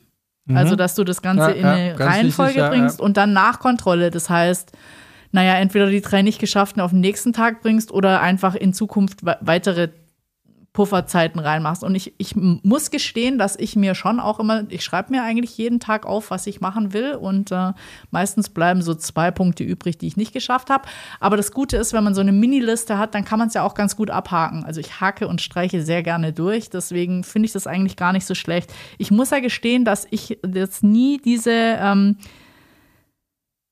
[0.54, 3.04] Also, dass du das Ganze Ja, in ja, eine ganz Reihenfolge wichtig, ja, bringst ja.
[3.04, 4.10] und dann Nachkontrolle.
[4.10, 4.72] Das heißt,
[5.30, 9.26] naja, entweder die drei nicht geschafften auf den nächsten Tag bringst oder einfach in Zukunft
[9.26, 9.88] we- weitere
[10.78, 11.82] Pufferzeiten reinmachst.
[11.82, 15.58] Und ich, ich muss gestehen, dass ich mir schon auch immer, ich schreibe mir eigentlich
[15.58, 17.16] jeden Tag auf, was ich machen will.
[17.16, 17.72] Und äh,
[18.12, 20.88] meistens bleiben so zwei Punkte übrig, die ich nicht geschafft habe.
[21.18, 23.64] Aber das Gute ist, wenn man so eine Miniliste hat, dann kann man es ja
[23.64, 24.62] auch ganz gut abhaken.
[24.62, 26.70] Also ich hake und streiche sehr gerne durch.
[26.70, 28.72] Deswegen finde ich das eigentlich gar nicht so schlecht.
[28.98, 32.18] Ich muss ja gestehen, dass ich jetzt nie diese ähm,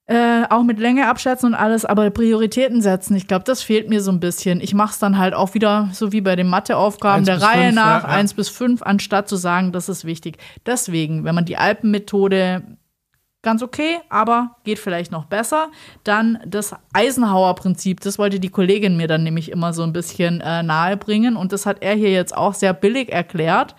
[0.08, 4.00] äh, auch mit Länge abschätzen und alles, aber Prioritäten setzen, ich glaube, das fehlt mir
[4.00, 4.60] so ein bisschen.
[4.60, 7.74] Ich mache es dann halt auch wieder so wie bei den Matheaufgaben der Reihe fünf,
[7.74, 8.14] nach, ja, ja.
[8.14, 10.38] eins bis fünf, anstatt zu sagen, das ist wichtig.
[10.64, 12.62] Deswegen, wenn man die Alpenmethode
[13.42, 15.68] ganz okay, aber geht vielleicht noch besser.
[16.02, 20.64] Dann das Eisenhower-Prinzip, das wollte die Kollegin mir dann nämlich immer so ein bisschen äh,
[20.64, 23.76] nahe bringen und das hat er hier jetzt auch sehr billig erklärt.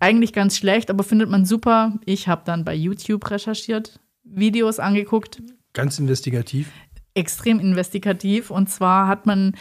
[0.00, 1.92] Eigentlich ganz schlecht, aber findet man super.
[2.04, 4.00] Ich habe dann bei YouTube recherchiert,
[4.36, 6.70] Videos angeguckt, Ganz investigativ.
[7.14, 8.50] extrem investigativ.
[8.50, 9.54] Und zwar hat man,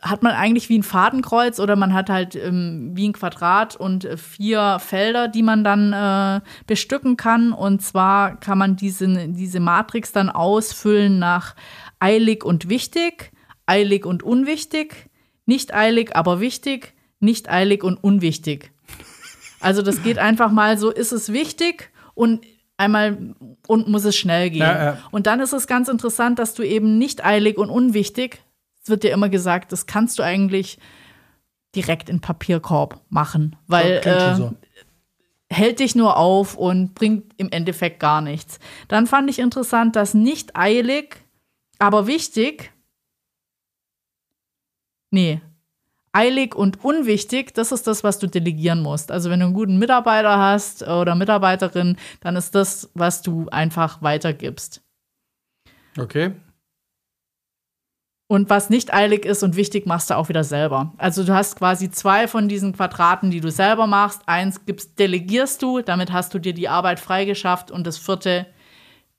[0.00, 4.04] hat man eigentlich wie ein Fadenkreuz oder man hat halt ähm, wie ein Quadrat und
[4.04, 7.52] äh, vier Felder, die man dann äh, bestücken kann.
[7.52, 11.54] Und zwar kann man diese, diese Matrix dann ausfüllen nach
[11.98, 13.32] eilig und wichtig,
[13.66, 15.10] eilig und unwichtig,
[15.46, 18.72] nicht eilig, aber wichtig, nicht eilig und unwichtig.
[19.60, 22.44] Also das geht einfach mal so, ist es wichtig und
[22.76, 23.34] einmal
[23.66, 24.60] und muss es schnell gehen.
[24.60, 24.98] Ja, ja.
[25.10, 28.42] Und dann ist es ganz interessant, dass du eben nicht eilig und unwichtig,
[28.82, 30.78] es wird dir immer gesagt, das kannst du eigentlich
[31.74, 34.54] direkt in Papierkorb machen, weil äh, so.
[35.50, 38.58] hält dich nur auf und bringt im Endeffekt gar nichts.
[38.88, 41.16] Dann fand ich interessant, dass nicht eilig,
[41.78, 42.72] aber wichtig,
[45.10, 45.40] nee,
[46.12, 49.10] eilig und unwichtig, das ist das, was du delegieren musst.
[49.10, 54.02] Also wenn du einen guten Mitarbeiter hast oder Mitarbeiterin, dann ist das, was du einfach
[54.02, 54.82] weitergibst.
[55.98, 56.32] Okay.
[58.28, 60.94] Und was nicht eilig ist und wichtig, machst du auch wieder selber.
[60.96, 64.22] Also du hast quasi zwei von diesen Quadraten, die du selber machst.
[64.24, 68.46] Eins gibst, delegierst du, damit hast du dir die Arbeit freigeschafft und das vierte,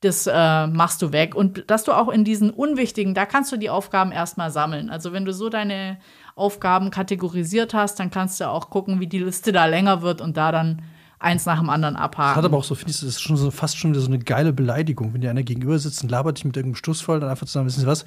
[0.00, 1.36] das äh, machst du weg.
[1.36, 4.90] Und dass du auch in diesen unwichtigen, da kannst du die Aufgaben erstmal sammeln.
[4.90, 5.98] Also wenn du so deine
[6.36, 10.36] Aufgaben kategorisiert hast, dann kannst du auch gucken, wie die Liste da länger wird und
[10.36, 10.82] da dann
[11.18, 12.36] eins nach dem anderen abhaken.
[12.36, 14.18] Hat aber auch so, finde ich, das ist schon so fast schon wieder so eine
[14.18, 17.30] geile Beleidigung, wenn dir einer gegenüber sitzt und labert dich mit irgendeinem Stuss voll, dann
[17.30, 18.04] einfach zu sagen, wissen Sie was?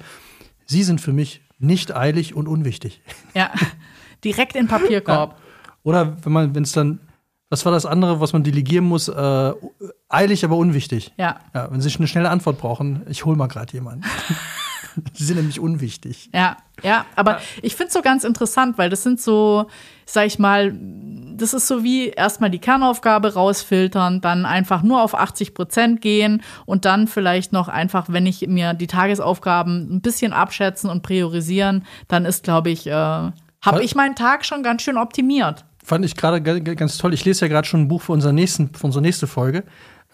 [0.66, 3.02] Sie sind für mich nicht eilig und unwichtig.
[3.34, 3.50] ja,
[4.24, 5.36] direkt in den Papierkorb.
[5.82, 7.00] Oder wenn man, wenn es dann,
[7.48, 9.08] was war das andere, was man delegieren muss?
[9.08, 9.52] Äh,
[10.08, 11.12] eilig, aber unwichtig.
[11.16, 11.40] Ja.
[11.54, 14.04] Ja, wenn Sie eine schnelle Antwort brauchen, ich hol mal gerade jemanden.
[15.14, 16.30] Sie sind nämlich unwichtig.
[16.34, 19.66] Ja, ja, aber ich finde es so ganz interessant, weil das sind so,
[20.06, 20.72] sag ich mal,
[21.36, 26.42] das ist so wie erstmal die Kernaufgabe rausfiltern, dann einfach nur auf 80 Prozent gehen
[26.66, 31.84] und dann vielleicht noch einfach, wenn ich mir die Tagesaufgaben ein bisschen abschätzen und priorisieren,
[32.08, 35.64] dann ist, glaube ich, äh, habe ich meinen Tag schon ganz schön optimiert.
[35.84, 37.14] Fand ich gerade ga- ga- ganz toll.
[37.14, 39.64] Ich lese ja gerade schon ein Buch für, unseren nächsten, für unsere nächste Folge.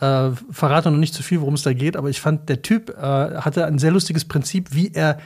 [0.00, 2.90] Äh, verrate noch nicht zu viel, worum es da geht, aber ich fand, der Typ
[2.90, 5.18] äh, hatte ein sehr lustiges Prinzip, wie er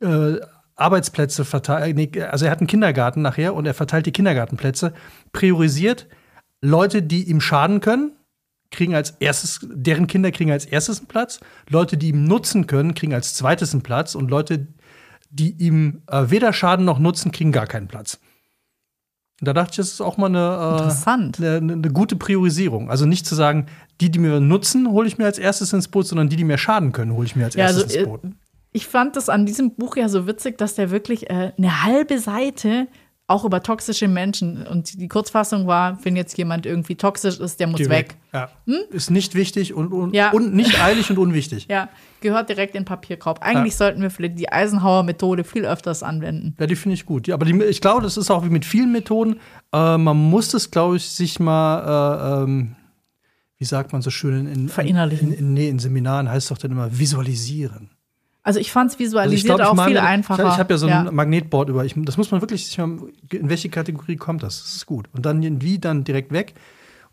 [0.00, 0.36] äh,
[0.74, 4.94] Arbeitsplätze verteilt, nee, also er hat einen Kindergarten nachher und er verteilt die Kindergartenplätze,
[5.32, 6.08] priorisiert
[6.60, 8.12] Leute, die ihm schaden können,
[8.70, 12.94] kriegen als erstes, deren Kinder kriegen als erstes einen Platz, Leute, die ihm nutzen können,
[12.94, 14.68] kriegen als zweites einen Platz und Leute,
[15.30, 18.18] die ihm äh, weder schaden noch nutzen, kriegen gar keinen Platz.
[19.40, 21.10] Und da dachte ich, das ist auch mal eine, äh,
[21.50, 22.90] eine, eine gute Priorisierung.
[22.90, 23.66] Also nicht zu sagen,
[24.00, 26.58] die, die mir nutzen, hole ich mir als erstes ins Boot, sondern die, die mir
[26.58, 28.24] schaden können, hole ich mir als Ja, erstes also, ins Boot.
[28.24, 28.28] äh,
[28.72, 32.18] ich fand das an diesem Buch ja so witzig, dass der wirklich äh, eine halbe
[32.18, 32.86] Seite
[33.30, 37.68] auch über toxische Menschen und die Kurzfassung war, wenn jetzt jemand irgendwie toxisch ist, der
[37.68, 38.16] muss Geh weg.
[38.32, 38.50] Ja.
[38.90, 40.32] Ist nicht wichtig und, und, Ja.
[40.32, 41.66] und nicht eilig und unwichtig.
[41.70, 41.88] Ja,
[42.20, 43.40] gehört direkt in den Papierkorb.
[43.42, 43.78] Eigentlich Ja.
[43.78, 46.56] sollten wir vielleicht die Eisenhower-Methode viel öfters anwenden.
[46.58, 47.30] Ja, die finde ich gut.
[47.30, 49.36] Aber die, ich glaube, das ist auch wie mit vielen Methoden.
[49.72, 52.74] Äh, man muss das, glaube ich, sich mal, äh, ähm,
[53.58, 55.32] wie sagt man so schön, in, in, Verinnerlichen.
[55.32, 57.90] In, in, nee, in Seminaren heißt es doch dann immer visualisieren.
[58.42, 60.46] Also ich fand es Also visualisiert glaub, auch mal viel einfacher.
[60.46, 61.10] Ich, ich habe ja so ein Ja.
[61.10, 61.84] Magnetboard über.
[61.84, 64.62] Ich, das muss man wirklich in welche Kategorie kommt das?
[64.62, 65.08] Das ist gut.
[65.12, 66.54] Und dann wie dann direkt weg.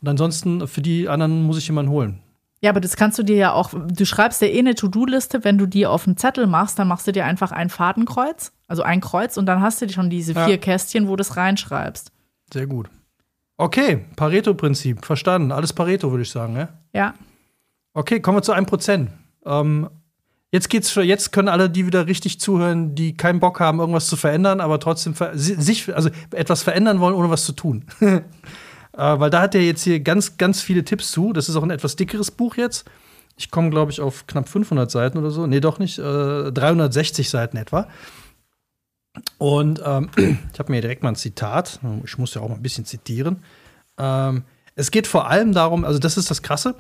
[0.01, 2.19] Und ansonsten für die anderen muss ich jemanden holen.
[2.61, 5.57] Ja, aber das kannst du dir ja auch, du schreibst dir eh eine To-Do-Liste, wenn
[5.59, 8.99] du die auf einen Zettel machst, dann machst du dir einfach ein Fadenkreuz, also ein
[8.99, 10.45] Kreuz und dann hast du schon diese Ja.
[10.47, 12.11] vier Kästchen, wo du das reinschreibst.
[12.51, 12.89] Sehr gut.
[13.57, 15.05] Okay, Pareto-Prinzip.
[15.05, 15.51] Verstanden.
[15.51, 16.55] Alles Pareto, würde ich sagen.
[16.55, 16.69] Ja?
[16.93, 17.13] Ja.
[17.93, 19.07] Okay, kommen wir zu 1%.
[19.45, 19.89] Ähm,
[20.51, 24.07] jetzt geht's für, jetzt können alle die wieder richtig zuhören, die keinen Bock haben, irgendwas
[24.07, 27.85] zu verändern, aber trotzdem ver si- sich, also etwas verändern wollen, ohne was zu tun.
[27.99, 28.19] äh,
[28.93, 31.33] weil da hat er jetzt hier ganz, ganz viele Tipps zu.
[31.33, 32.85] Das ist auch ein etwas dickeres Buch jetzt.
[33.35, 35.45] Ich komme, glaube ich, auf knapp 500 Seiten oder so.
[35.45, 35.99] Nee, doch nicht.
[35.99, 37.87] Äh, 360 Seiten etwa.
[39.37, 40.09] Und ähm,
[40.53, 41.79] ich habe mir direkt mal ein Zitat.
[42.03, 43.43] Ich muss ja auch mal ein bisschen zitieren.
[43.97, 44.43] Ähm,
[44.75, 46.75] es geht vor allem darum, also das ist das Krasse,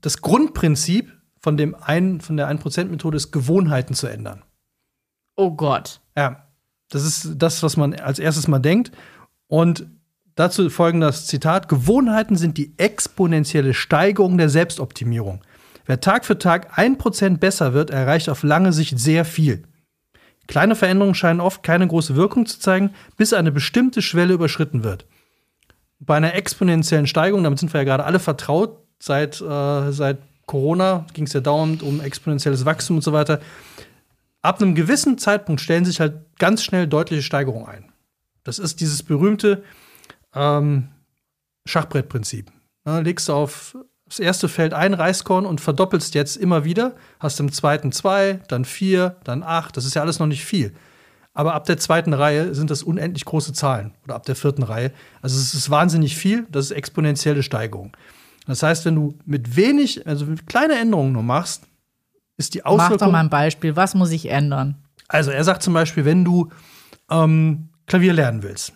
[0.00, 4.42] das Grundprinzip von, dem ein, von der 1%-Methode ist, Gewohnheiten zu ändern.
[5.36, 6.00] Oh Gott.
[6.16, 6.46] Ja,
[6.88, 8.92] das ist das, was man als erstes mal denkt.
[9.48, 9.86] Und
[10.36, 15.42] dazu folgendes Zitat: Gewohnheiten sind die exponentielle Steigerung der Selbstoptimierung.
[15.84, 19.64] Wer Tag für Tag 1% besser wird, erreicht auf lange Sicht sehr viel.
[20.46, 25.06] Kleine Veränderungen scheinen oft keine große Wirkung zu zeigen, bis eine bestimmte Schwelle überschritten wird.
[25.98, 31.06] Bei einer exponentiellen Steigerung, damit sind wir ja gerade alle vertraut, seit, äh, seit Corona
[31.14, 33.40] ging es ja dauernd um exponentielles Wachstum und so weiter.
[34.42, 37.92] Ab einem gewissen Zeitpunkt stellen sich halt ganz schnell deutliche Steigerungen ein.
[38.44, 39.62] Das ist dieses berühmte
[40.34, 40.88] ähm,
[41.66, 42.50] Schachbrettprinzip.
[42.84, 43.76] Ne, legst du auf
[44.06, 48.64] das erste Feld ein Reiskorn und verdoppelst jetzt immer wieder, hast im zweiten zwei, dann
[48.64, 49.76] vier, dann acht.
[49.76, 50.74] Das ist ja alles noch nicht viel.
[51.34, 53.94] Aber ab der zweiten Reihe sind das unendlich große Zahlen.
[54.04, 54.92] Oder ab der vierten Reihe.
[55.22, 56.46] Also es ist wahnsinnig viel.
[56.50, 57.96] Das ist exponentielle Steigerung.
[58.46, 61.64] Das heißt, wenn du mit wenig, also mit kleine Änderungen nur machst,
[62.36, 63.12] ist die Mach doch Auswirkung.
[63.12, 63.76] mal ein Beispiel.
[63.76, 64.76] Was muss ich ändern?
[65.08, 66.48] Also er sagt zum Beispiel, wenn du
[67.10, 68.72] ähm, Klavier lernen willst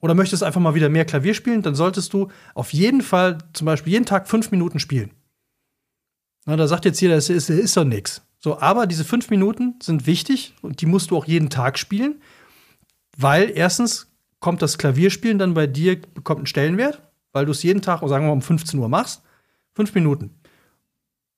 [0.00, 3.64] oder möchtest einfach mal wieder mehr Klavier spielen, dann solltest du auf jeden Fall zum
[3.64, 5.12] Beispiel jeden Tag fünf Minuten spielen.
[6.44, 8.22] Na, da sagt jetzt jeder, das ist, ist doch nichts.
[8.38, 12.20] So, aber diese fünf Minuten sind wichtig und die musst du auch jeden Tag spielen,
[13.16, 14.08] weil erstens
[14.40, 17.00] kommt das Klavierspielen dann bei dir, bekommt einen Stellenwert,
[17.36, 19.20] weil du es jeden Tag, sagen wir mal, um 15 Uhr machst.
[19.74, 20.30] Fünf Minuten.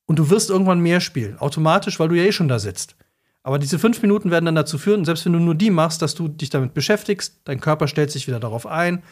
[0.07, 2.95] Und du wirst irgendwann mehr spielen, automatisch, weil du ja eh schon da sitzt.
[3.43, 6.15] Aber diese fünf Minuten werden dann dazu führen, selbst wenn du nur die machst, dass
[6.15, 9.03] du dich damit beschäftigst, dein Körper stellt sich wieder darauf ein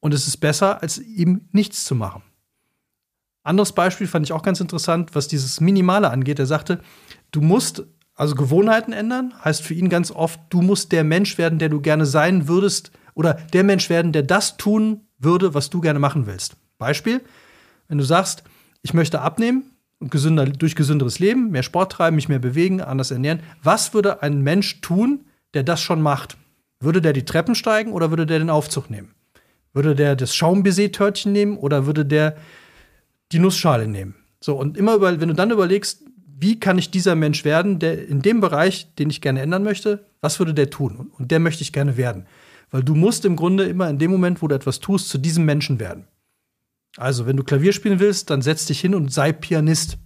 [0.00, 2.22] und es ist besser, als ihm nichts zu machen.
[3.44, 6.40] Anderes Beispiel fand ich auch ganz interessant, was dieses Minimale angeht.
[6.40, 6.80] Er sagte,
[7.30, 7.84] du musst
[8.16, 11.80] also Gewohnheiten ändern, heißt für ihn ganz oft, du musst der Mensch werden, der du
[11.80, 16.26] gerne sein würdest oder der Mensch werden, der das tun würde, was du gerne machen
[16.26, 16.56] willst.
[16.78, 17.20] Beispiel,
[17.88, 18.42] wenn du sagst,
[18.82, 23.10] ich möchte abnehmen und gesünder, durch gesünderes Leben, mehr Sport treiben, mich mehr bewegen, anders
[23.10, 25.24] ernähren, was würde ein Mensch tun,
[25.54, 26.36] der das schon macht?
[26.80, 29.14] Würde der die Treppen steigen oder würde der den Aufzug nehmen?
[29.72, 32.36] Würde der das Schaumbaiser-Törtchen nehmen oder würde der
[33.32, 34.14] die Nussschale nehmen?
[34.40, 36.04] So, und immer über, wenn du dann überlegst,
[36.38, 40.04] wie kann ich dieser Mensch werden, der in dem Bereich, den ich gerne ändern möchte,
[40.20, 40.96] was würde der tun?
[40.96, 42.26] Und, und der möchte ich gerne werden.
[42.70, 45.44] Weil du musst im Grunde immer in dem Moment, wo du etwas tust, zu diesem
[45.44, 46.06] Menschen werden.
[46.96, 49.98] Also, wenn du Klavier spielen willst, dann setz dich hin und sei Pianist.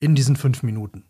[0.00, 1.04] In diesen fünf Minuten.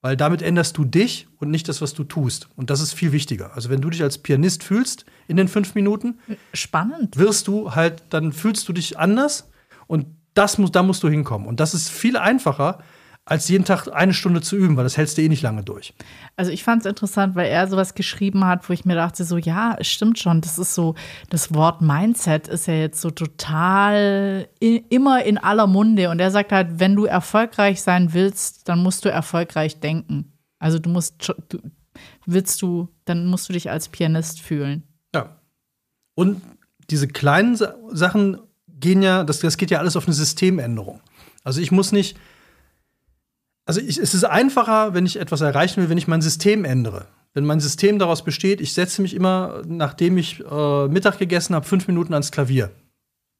[0.00, 2.48] Weil damit änderst du dich und nicht das, was du tust.
[2.54, 3.54] Und das ist viel wichtiger.
[3.54, 6.18] Also, wenn du dich als Pianist fühlst in den fünf Minuten,
[6.54, 7.16] Spannend.
[7.16, 9.50] wirst du halt, dann fühlst du dich anders
[9.86, 11.48] und das muss, da musst du hinkommen.
[11.48, 12.82] Und das ist viel einfacher,
[13.30, 15.92] als jeden Tag eine Stunde zu üben, weil das hältst du eh nicht lange durch.
[16.36, 19.36] Also ich fand es interessant, weil er sowas geschrieben hat, wo ich mir dachte, so
[19.36, 20.94] ja, es stimmt schon, das ist so,
[21.28, 26.10] das Wort Mindset ist ja jetzt so total i- immer in aller Munde.
[26.10, 30.32] Und er sagt halt, wenn du erfolgreich sein willst, dann musst du erfolgreich denken.
[30.58, 31.58] Also du musst, du,
[32.26, 34.84] willst du, dann musst du dich als Pianist fühlen.
[35.14, 35.36] Ja.
[36.14, 36.40] Und
[36.90, 38.38] diese kleinen Sa Sachen
[38.68, 41.00] gehen ja, das, das geht ja alles auf eine Systemänderung.
[41.44, 42.16] Also ich muss nicht,
[43.68, 47.04] also ich, es ist einfacher, wenn ich etwas erreichen will, wenn ich mein System ändere.
[47.34, 51.66] Wenn mein System daraus besteht, ich setze mich immer, nachdem ich äh, Mittag gegessen habe,
[51.66, 52.70] fünf Minuten ans Klavier.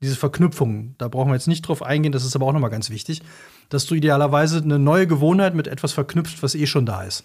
[0.02, 2.90] Diese Verknüpfungen, da brauchen wir jetzt nicht drauf eingehen, das ist aber auch nochmal ganz
[2.90, 3.22] wichtig,
[3.70, 7.24] dass du idealerweise eine neue Gewohnheit mit etwas verknüpft, was eh schon da ist.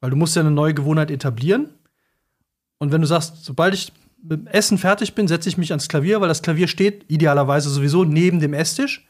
[0.00, 1.68] Weil du musst ja eine neue Gewohnheit etablieren.
[2.78, 5.88] Und wenn du sagst, sobald ich mit dem Essen fertig bin, setze ich mich ans
[5.88, 9.06] Klavier, weil das Klavier steht idealerweise sowieso neben dem Esstisch,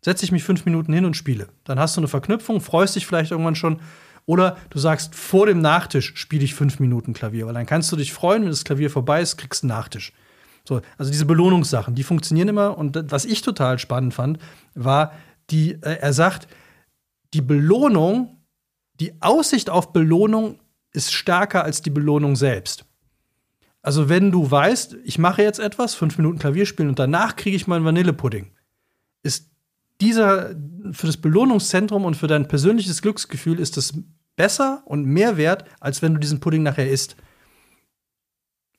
[0.00, 1.48] setze ich mich fünf Minuten hin und spiele.
[1.64, 3.80] Dann hast du eine Verknüpfung, freust dich vielleicht irgendwann schon.
[4.26, 7.96] Oder du sagst, vor dem Nachtisch spiele ich fünf Minuten Klavier, weil dann kannst du
[7.96, 10.12] dich freuen, wenn das Klavier vorbei ist, kriegst du einen Nachtisch.
[10.64, 12.76] So, also diese Belohnungssachen, die funktionieren immer.
[12.76, 14.38] Und was ich total spannend fand,
[14.74, 15.12] war,
[15.48, 16.46] die, äh, er sagt,
[17.32, 18.42] die Belohnung,
[19.00, 20.60] die Aussicht auf Belohnung
[20.92, 22.84] ist stärker als die Belohnung selbst.
[23.80, 27.56] Also, wenn du weißt, ich mache jetzt etwas, fünf Minuten Klavier spielen und danach kriege
[27.56, 28.50] ich meinen Vanillepudding,
[29.22, 29.47] ist
[30.00, 30.54] dieser
[30.92, 33.94] für das Belohnungszentrum und für dein persönliches Glücksgefühl ist das
[34.36, 37.16] besser und mehr wert, als wenn du diesen Pudding nachher isst.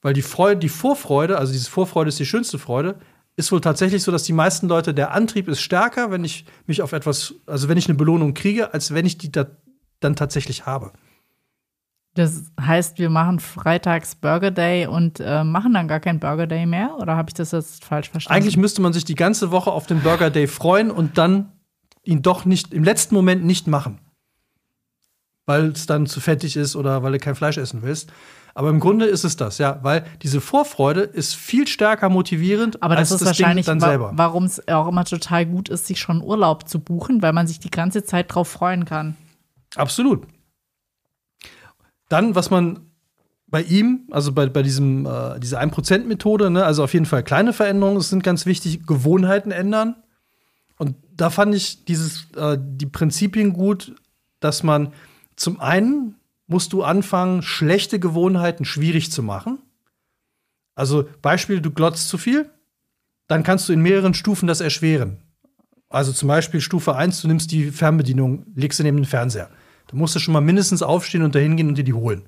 [0.02, 3.00] Weil die Freude, die Vorfreude, also diese Vorfreude ist die schönste Freude,
[3.36, 6.82] ist wohl tatsächlich so, dass die meisten Leute, der Antrieb ist stärker, wenn ich mich
[6.82, 9.48] auf etwas, also wenn ich eine Belohnung kriege, als wenn ich die da
[10.00, 10.94] dann tatsächlich habe.
[12.20, 16.66] Das heißt, wir machen freitags Burger Day und äh, machen dann gar keinen Burger Day
[16.66, 16.98] mehr?
[16.98, 18.36] Oder habe ich das jetzt falsch verstanden?
[18.36, 21.54] Eigentlich müsste man sich die ganze Woche auf den Burger Day freuen und dann
[22.04, 24.00] ihn doch nicht im letzten Moment nicht machen.
[25.46, 28.12] Weil es dann zu fettig ist oder weil du kein Fleisch essen willst.
[28.54, 32.96] Aber im Grunde ist es das, ja, weil diese Vorfreude ist viel stärker motivierend Aber
[32.96, 34.12] das als ist das Ding wahrscheinlich, dann wa selber.
[34.16, 37.62] warum es auch immer total gut ist, sich schon Urlaub zu buchen, weil man sich
[37.62, 39.16] die ganze Zeit drauf freuen kann.
[39.78, 40.28] Absolut.
[42.10, 42.80] Dann, was man
[43.48, 47.54] bei ihm, also bei, bei diesem, äh, dieser 1%-Methode, ne, also auf jeden Fall kleine
[47.54, 49.95] Veränderungen sind ganz wichtig, Gewohnheiten ändern.
[50.78, 53.95] Und da fand ich dieses, äh, die Prinzipien gut,
[54.39, 54.93] dass man
[55.36, 56.15] zum einen
[56.48, 59.60] musst du anfangen, schlechte Gewohnheiten schwierig zu machen.
[60.76, 62.50] Also Beispiel, du glotzt zu viel,
[63.28, 65.17] dann kannst du in mehreren Stufen das erschweren.
[65.89, 69.50] Also zum Beispiel Stufe 1, du nimmst die Fernbedienung, legst sie neben den Fernseher.
[69.89, 72.23] Da musst du schon mal mindestens aufstehen und dahin gehen und dir die holen.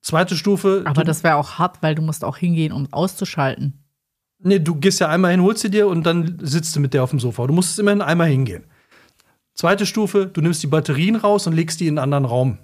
[0.00, 0.82] Zweite Stufe.
[0.86, 3.84] Aber das wäre auch hart, weil du musst auch hingehen, um auszuschalten.
[4.38, 7.02] Nee, du gehst ja einmal hin, holst sie dir und dann sitzt du mit der
[7.02, 7.46] auf dem Sofa.
[7.46, 8.64] Du musst immerhin einmal hingehen.
[9.54, 12.58] Zweite Stufe, du nimmst die Batterien raus und legst die in einen anderen Raum.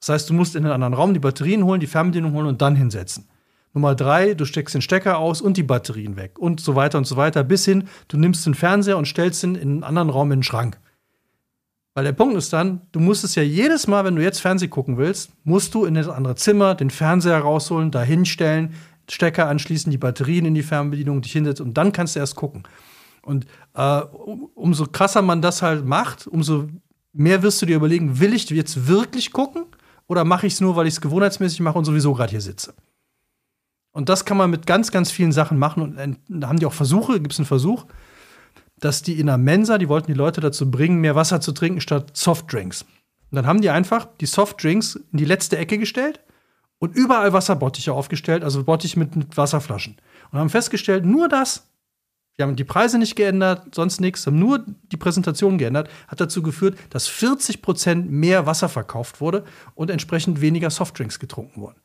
[0.00, 2.60] Das heißt, du musst in einen anderen Raum die Batterien holen, die Fernbedienung holen und
[2.60, 3.28] dann hinsetzen.
[3.72, 7.06] Nummer drei, du steckst den Stecker aus und die Batterien weg und so weiter und
[7.06, 10.30] so weiter, bis hin, du nimmst den Fernseher und stellst ihn in einen anderen Raum
[10.32, 10.78] in den Schrank.
[11.94, 14.70] Weil der Punkt ist dann, du musst es ja jedes Mal, wenn du jetzt Fernsehen
[14.70, 18.74] gucken willst, musst du in das andere Zimmer den Fernseher rausholen, da hinstellen,
[19.10, 22.62] Stecker anschließen, die Batterien in die Fernbedienung, dich hinsetzen und dann kannst du erst gucken.
[23.22, 26.68] Und äh, um, umso krasser man das halt macht, umso
[27.12, 29.64] mehr wirst du dir überlegen, will ich jetzt wirklich gucken
[30.06, 32.74] oder mache ich es nur, weil ich es gewohnheitsmäßig mache und sowieso gerade hier sitze?
[33.92, 35.82] Und das kann man mit ganz, ganz vielen Sachen machen.
[35.82, 37.84] Und äh, da haben die auch Versuche, gibt es einen Versuch,
[38.82, 41.80] dass die in der Mensa, die wollten die Leute dazu bringen, mehr Wasser zu trinken
[41.80, 42.82] statt Softdrinks.
[42.82, 46.20] Und dann haben die einfach die Softdrinks in die letzte Ecke gestellt
[46.78, 49.96] und überall Wasserbottiche aufgestellt, also Bottiche mit, mit Wasserflaschen.
[50.30, 51.68] Und haben festgestellt, nur das,
[52.36, 56.42] die haben die Preise nicht geändert, sonst nichts, haben nur die Präsentation geändert, hat dazu
[56.42, 59.44] geführt, dass 40 Prozent mehr Wasser verkauft wurde
[59.76, 61.80] und entsprechend weniger Softdrinks getrunken wurden.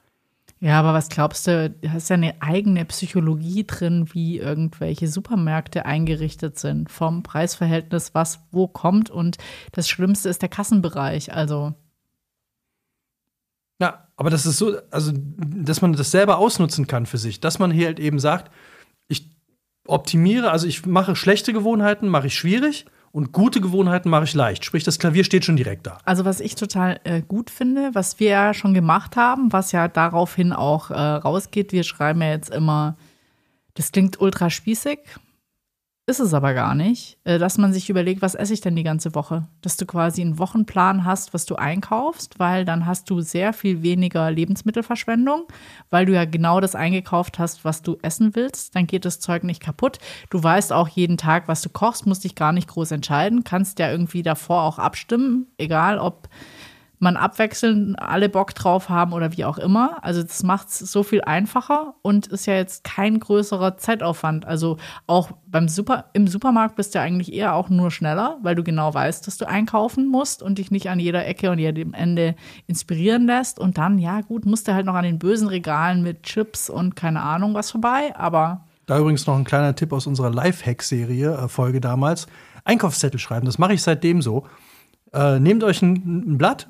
[0.59, 5.85] Ja, aber was glaubst du, du hast ja eine eigene Psychologie drin, wie irgendwelche Supermärkte
[5.85, 9.11] eingerichtet sind, vom Preisverhältnis, was wo kommt.
[9.11, 9.37] Und
[9.71, 11.31] das Schlimmste ist der Kassenbereich.
[11.31, 11.75] Also.
[13.79, 17.59] Ja, aber das ist so, also, dass man das selber ausnutzen kann für sich, dass
[17.59, 18.51] man hier halt eben sagt,
[19.07, 19.29] ich
[19.85, 24.65] optimiere, also ich mache schlechte Gewohnheiten, mache ich schwierig und gute Gewohnheiten mache ich leicht.
[24.65, 25.97] Sprich, das Klavier steht schon direkt da.
[26.05, 29.87] Also was ich total äh, gut finde, was wir ja schon gemacht haben, was ja
[29.87, 32.97] daraufhin auch äh, rausgeht, wir schreiben ja jetzt immer,
[33.73, 34.99] das klingt ultra spießig,
[36.09, 38.83] ist es aber gar nicht, äh, dass man sich überlegt, was esse ich denn die
[38.83, 39.45] ganze Woche?
[39.61, 43.83] Dass du quasi einen Wochenplan hast, was du einkaufst, weil dann hast du sehr viel
[43.83, 45.47] weniger Lebensmittelverschwendung,
[45.89, 48.73] weil du ja genau das eingekauft hast, was du essen willst.
[48.73, 49.99] Dann geht das Zeug nicht kaputt.
[50.29, 53.77] Du weißt auch jeden Tag, was du kochst, musst dich gar nicht groß entscheiden, kannst
[53.79, 56.29] ja irgendwie davor auch abstimmen, egal ob
[56.99, 60.03] man abwechselnd alle Bock drauf haben oder wie auch immer.
[60.03, 64.45] Also das macht es so viel einfacher und ist ja jetzt kein größerer Zeitaufwand.
[64.45, 68.55] Also auch beim Super, im Supermarkt bist du ja eigentlich eher auch nur schneller, weil
[68.55, 71.93] du genau weißt, dass du einkaufen musst und dich nicht an jeder Ecke und jedem
[71.93, 72.35] Ende
[72.65, 73.59] inspirieren lässt.
[73.59, 76.95] Und dann, ja gut, musst du halt noch an den bösen Regalen mit Chips und
[76.95, 78.65] keine Ahnung was vorbei, aber.
[78.87, 82.27] Da übrigens noch ein kleiner Tipp aus unserer Lifehack-Serie, äh, Folge damals.
[82.63, 84.45] Einkaufszettel schreiben, das mache ich seitdem so
[85.13, 86.67] äh, nehmt euch ein, ein Blatt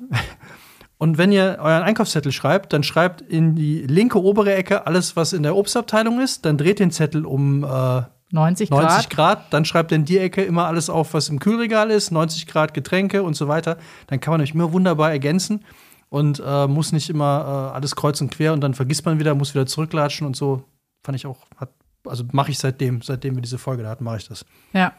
[0.98, 5.32] und wenn ihr euren Einkaufszettel schreibt, dann schreibt in die linke obere Ecke alles, was
[5.32, 6.44] in der Obstabteilung ist.
[6.44, 8.82] Dann dreht den Zettel um äh, 90 Grad.
[8.84, 9.52] 90 Grad.
[9.52, 12.10] Dann schreibt in die Ecke immer alles auf, was im Kühlregal ist.
[12.10, 13.78] 90 Grad Getränke und so weiter.
[14.06, 15.64] Dann kann man euch immer wunderbar ergänzen
[16.10, 19.34] und äh, muss nicht immer äh, alles kreuz und quer und dann vergisst man wieder,
[19.34, 20.64] muss wieder zurücklatschen und so.
[21.04, 21.70] Fand ich auch, hat,
[22.06, 24.44] also mache ich seitdem, seitdem wir diese Folge da hatten, mache ich das.
[24.72, 24.92] Ja.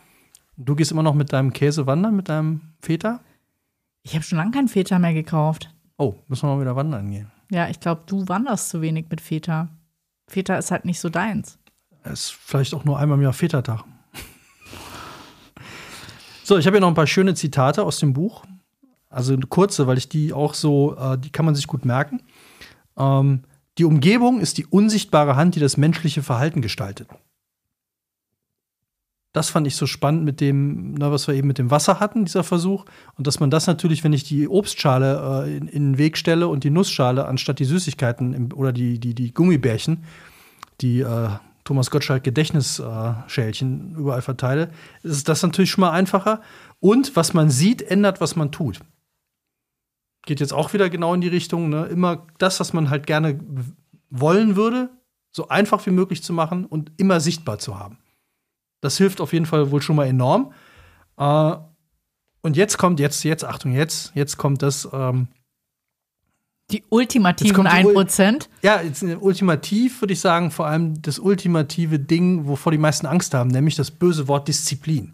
[0.58, 3.22] Du gehst immer noch mit deinem Käse wandern, mit deinem Feta?
[4.10, 5.70] Ich habe schon lange keinen Feta mehr gekauft.
[6.00, 7.30] Oh, müssen wir mal wieder wandern gehen.
[7.52, 9.70] Ja, ich glaube, du wanderst zu wenig mit Feta.
[10.28, 11.60] Feta ist halt nicht so deins.
[12.02, 13.84] Es ist vielleicht auch nur einmal im Jahr Feta-Tag.
[16.44, 18.46] so, ich habe hier noch ein paar schöne Zitate aus dem Buch.
[19.10, 22.24] Also kurze, weil ich die auch so, äh, die kann man sich gut merken.
[22.98, 23.44] Ähm,
[23.78, 27.10] die Umgebung ist die unsichtbare Hand, die das menschliche Verhalten gestaltet
[29.32, 32.26] das fand ich so spannend mit dem, na, was wir eben mit dem Wasser hatten,
[32.26, 32.86] dieser Versuch.
[33.16, 36.48] Und dass man das natürlich, wenn ich die Obstschale äh, in, in, den Weg stelle
[36.48, 40.04] und die Nussschale anstatt die Süßigkeiten im, oder die, die, die Gummibärchen,
[40.82, 41.30] die äh,
[41.64, 44.72] Thomas Gottschalk Gedächtnisschälchen äh, überall verteile,
[45.04, 46.42] ist das natürlich schon mal einfacher.
[46.80, 48.80] Und was man sieht, ändert, was man tut.
[50.26, 51.86] Geht jetzt auch wieder genau in die Richtung, ne?
[51.86, 53.40] immer das, was man halt gerne
[54.10, 54.90] wollen würde,
[55.32, 58.00] so einfach wie möglich zu machen und immer sichtbar zu haben.
[58.82, 60.54] Das hilft auf jeden Fall wohl schon mal enorm.
[61.18, 61.56] Äh,
[62.42, 64.88] und jetzt kommt, jetzt, jetzt, Achtung, jetzt, jetzt kommt das.
[64.92, 65.28] Ähm,
[66.72, 68.48] die ultimativen 1%?
[68.62, 73.34] Ja, jetzt, ultimativ würde ich sagen, vor allem das ultimative Ding, wovor die meisten Angst
[73.34, 75.14] haben, nämlich das böse Wort Disziplin.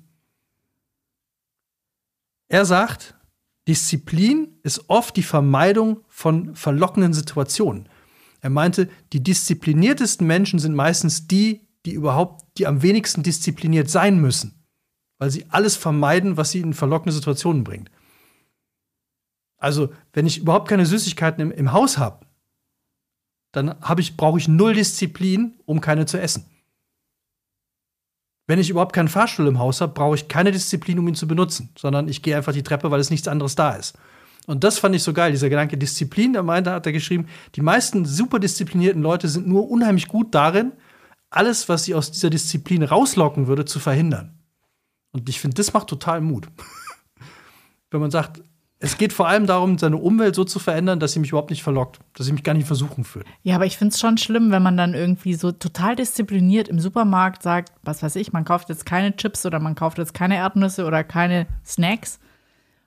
[2.47, 3.16] Er sagt,
[3.68, 7.89] Disziplin ist oft die Vermeidung von verlockenden Situationen.
[8.41, 14.20] Er meinte, die diszipliniertesten Menschen sind meistens die, die überhaupt, die am wenigsten diszipliniert sein
[14.20, 14.66] müssen,
[15.20, 17.92] weil sie alles vermeiden, was sie in verlockende Situationen bringt.
[19.58, 22.26] Also, wenn ich überhaupt keine Süßigkeiten im, im Haus habe,
[23.52, 26.46] dann hab ich, brauche ich null Disziplin, um keine zu essen.
[28.48, 31.28] Wenn ich überhaupt keinen Fahrstuhl im Haus habe, brauche ich keine Disziplin, um ihn zu
[31.28, 33.98] benutzen, sondern ich gehe einfach die Treppe, weil es nichts anderes da ist.
[34.46, 36.34] Und das fand ich so geil, dieser Gedanke Disziplin.
[36.34, 40.74] Da meinte, hat er geschrieben, die meisten super disziplinierten Leute sind nur unheimlich gut darin,
[41.36, 44.40] alles, was sie aus dieser Disziplin rauslocken würde, zu verhindern.
[45.12, 46.48] Und ich finde, das macht total Mut.
[47.92, 48.42] Wenn man sagt,
[48.80, 51.64] es geht vor allem darum, seine Umwelt so zu verändern, dass sie mich überhaupt nicht
[51.64, 53.26] verlockt, dass sie mich gar nicht versuchen führt.
[53.42, 56.80] Ja, aber ich finde es schon schlimm, wenn man dann irgendwie so total diszipliniert im
[56.80, 60.36] Supermarkt sagt, was weiß ich, man kauft jetzt keine Chips oder man kauft jetzt keine
[60.36, 62.20] Erdnüsse oder keine Snacks.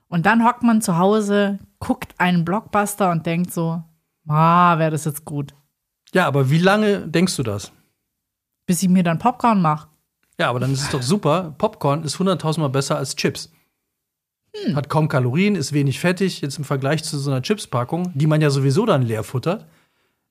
[0.08, 3.82] Und dann hockt man zu Hause, guckt einen Blockbuster und denkt so,
[4.26, 5.54] ah, wäre das jetzt gut.
[6.12, 7.72] Ja, aber wie lange denkst du das?
[8.68, 9.88] Bis ich mir dann Popcorn mache.
[10.38, 11.54] Ja, aber dann ist es doch super.
[11.56, 13.50] Popcorn ist 100.000 Mal besser als Chips.
[14.54, 14.76] Hm.
[14.76, 18.42] Hat kaum Kalorien, ist wenig fettig, jetzt im Vergleich zu so einer Chips-Packung, die man
[18.42, 19.66] ja sowieso dann leer futtert.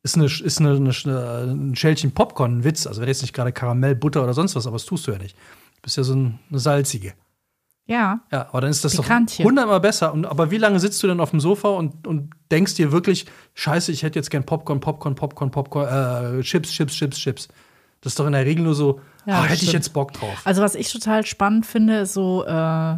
[0.03, 2.85] Ist, eine, ist eine, eine, ein Schälchen Popcorn ein Witz.
[2.85, 5.17] Also, wenn jetzt nicht gerade Karamell, Butter oder sonst was, aber das tust du ja
[5.17, 5.35] nicht.
[5.75, 7.13] Du bist ja so ein, eine salzige.
[7.87, 8.19] Ja.
[8.31, 9.43] Ja, aber dann ist das Pikantchen.
[9.43, 10.13] doch hundertmal besser.
[10.13, 13.25] Und, aber wie lange sitzt du denn auf dem Sofa und, und denkst dir wirklich,
[13.55, 17.47] Scheiße, ich hätte jetzt gern Popcorn, Popcorn, Popcorn, Popcorn, äh, Chips, Chips, Chips, Chips.
[18.01, 20.41] Das ist doch in der Regel nur so, ja, oh, hätte ich jetzt Bock drauf.
[20.45, 22.97] Also, was ich total spannend finde, ist so, äh,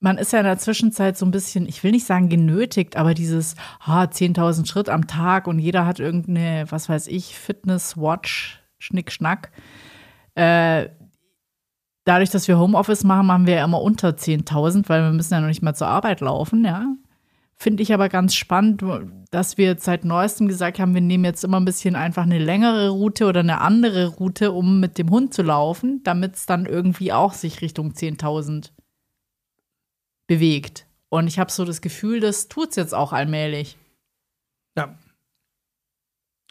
[0.00, 3.14] man ist ja in der Zwischenzeit so ein bisschen, ich will nicht sagen genötigt, aber
[3.14, 9.50] dieses ah, 10.000 Schritt am Tag und jeder hat irgendeine, was weiß ich, Fitness-Watch, Schnick-Schnack.
[10.34, 10.88] Äh,
[12.04, 15.40] dadurch, dass wir Homeoffice machen, machen wir ja immer unter 10.000, weil wir müssen ja
[15.40, 16.86] noch nicht mal zur Arbeit laufen, ja.
[17.60, 18.84] Finde ich aber ganz spannend,
[19.32, 22.90] dass wir seit neuestem gesagt haben, wir nehmen jetzt immer ein bisschen einfach eine längere
[22.90, 27.12] Route oder eine andere Route, um mit dem Hund zu laufen, damit es dann irgendwie
[27.12, 28.70] auch sich Richtung 10.000
[30.28, 30.86] bewegt.
[31.08, 33.76] Und ich habe so das Gefühl, das tut es jetzt auch allmählich.
[34.76, 34.96] Ja.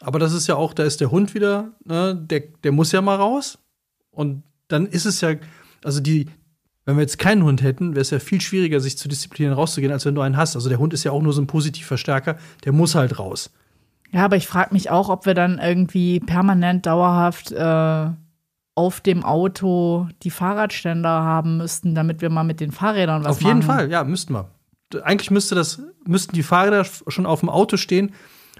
[0.00, 3.00] Aber das ist ja auch, da ist der Hund wieder, ne, der, der muss ja
[3.00, 3.58] mal raus.
[4.10, 5.36] Und dann ist es ja,
[5.82, 6.26] also die,
[6.88, 9.92] wenn wir jetzt keinen Hund hätten, wäre es ja viel schwieriger, sich zu disziplinieren, rauszugehen,
[9.92, 10.56] als wenn du einen hast.
[10.56, 13.50] Also der Hund ist ja auch nur so ein Positivverstärker, der muss halt raus.
[14.10, 18.06] Ja, aber ich frage mich auch, ob wir dann irgendwie permanent dauerhaft äh,
[18.74, 23.36] auf dem Auto die Fahrradständer haben müssten, damit wir mal mit den Fahrrädern was machen.
[23.36, 24.48] Auf jeden Fall, ja, müssten wir.
[25.02, 28.12] Eigentlich müsste das, müssten die Fahrräder schon auf dem Auto stehen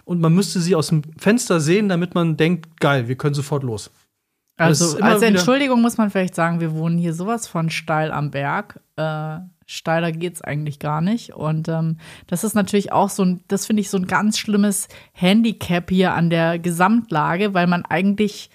[0.05, 3.62] und man müsste sie aus dem Fenster sehen, damit man denkt, geil, wir können sofort
[3.62, 3.91] los.
[4.59, 8.81] Also als Entschuldigung muss man vielleicht sagen, wir wohnen hier sowas von steil am Berg.
[8.97, 11.35] Äh, steiler geht's eigentlich gar nicht.
[11.35, 14.89] Und ähm, das ist natürlich auch so ein, das finde ich so ein ganz schlimmes
[15.13, 18.51] Handicap hier an der Gesamtlage, weil man eigentlich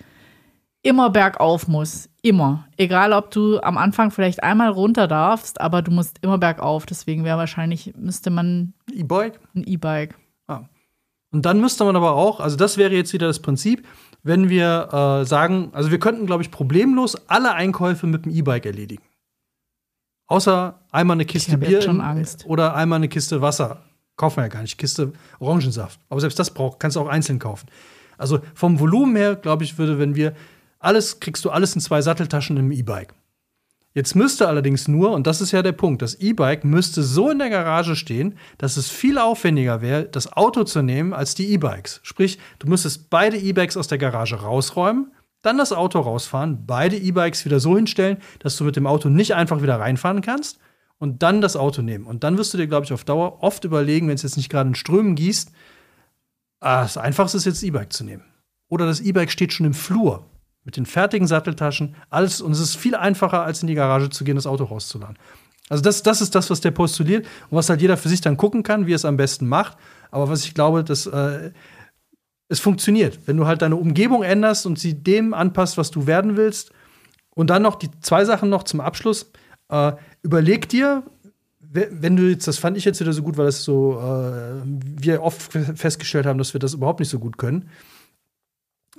[0.81, 2.09] immer bergauf muss.
[2.21, 2.67] Immer.
[2.77, 6.85] Egal, ob du am Anfang vielleicht einmal runter darfst, aber du musst immer bergauf.
[6.85, 9.39] Deswegen wäre wahrscheinlich, müsste man E-Bike.
[9.55, 10.15] ein E-Bike.
[11.33, 13.85] Und dann müsste man aber auch, also das wäre jetzt wieder das Prinzip,
[14.23, 18.65] wenn wir äh, sagen, also wir könnten, glaube ich, problemlos alle Einkäufe mit dem E-Bike
[18.65, 19.03] erledigen.
[20.27, 22.45] Außer einmal eine Kiste Bier schon Angst.
[22.47, 23.83] oder einmal eine Kiste Wasser.
[24.15, 25.99] Kaufen wir ja gar nicht, Kiste Orangensaft.
[26.09, 27.67] Aber selbst das braucht, kannst du auch einzeln kaufen.
[28.17, 30.33] Also vom Volumen her, glaube ich, würde, wenn wir
[30.79, 33.13] alles, kriegst du alles in zwei Satteltaschen im E-Bike.
[33.95, 37.37] Jetzt müsste allerdings nur, und das ist ja der Punkt, das E-Bike müsste so in
[37.37, 41.99] der Garage stehen, dass es viel aufwendiger wäre, das Auto zu nehmen als die E-Bikes.
[42.01, 45.11] Sprich, du müsstest beide E-Bikes aus der Garage rausräumen,
[45.43, 49.35] dann das Auto rausfahren, beide E-Bikes wieder so hinstellen, dass du mit dem Auto nicht
[49.35, 50.57] einfach wieder reinfahren kannst
[50.97, 52.05] und dann das Auto nehmen.
[52.05, 54.49] Und dann wirst du dir, glaube ich, auf Dauer oft überlegen, wenn es jetzt nicht
[54.49, 55.51] gerade in Strömen gießt,
[56.61, 58.23] ah, das Einfachste ist jetzt E-Bike zu nehmen.
[58.69, 60.25] Oder das E-Bike steht schon im Flur
[60.65, 64.23] mit den fertigen Satteltaschen, alles und es ist viel einfacher, als in die Garage zu
[64.23, 65.17] gehen, das Auto rauszuladen.
[65.69, 68.37] Also das, das ist das, was der postuliert und was halt jeder für sich dann
[68.37, 69.77] gucken kann, wie er es am besten macht.
[70.11, 71.51] Aber was ich glaube, dass äh,
[72.49, 76.37] es funktioniert, wenn du halt deine Umgebung änderst und sie dem anpasst, was du werden
[76.37, 76.71] willst.
[77.35, 79.31] Und dann noch die zwei Sachen noch zum Abschluss.
[79.69, 81.03] Äh, überleg dir,
[81.59, 84.61] we- wenn du jetzt, das fand ich jetzt wieder so gut, weil das so, äh,
[84.65, 85.41] wir oft
[85.75, 87.69] festgestellt haben, dass wir das überhaupt nicht so gut können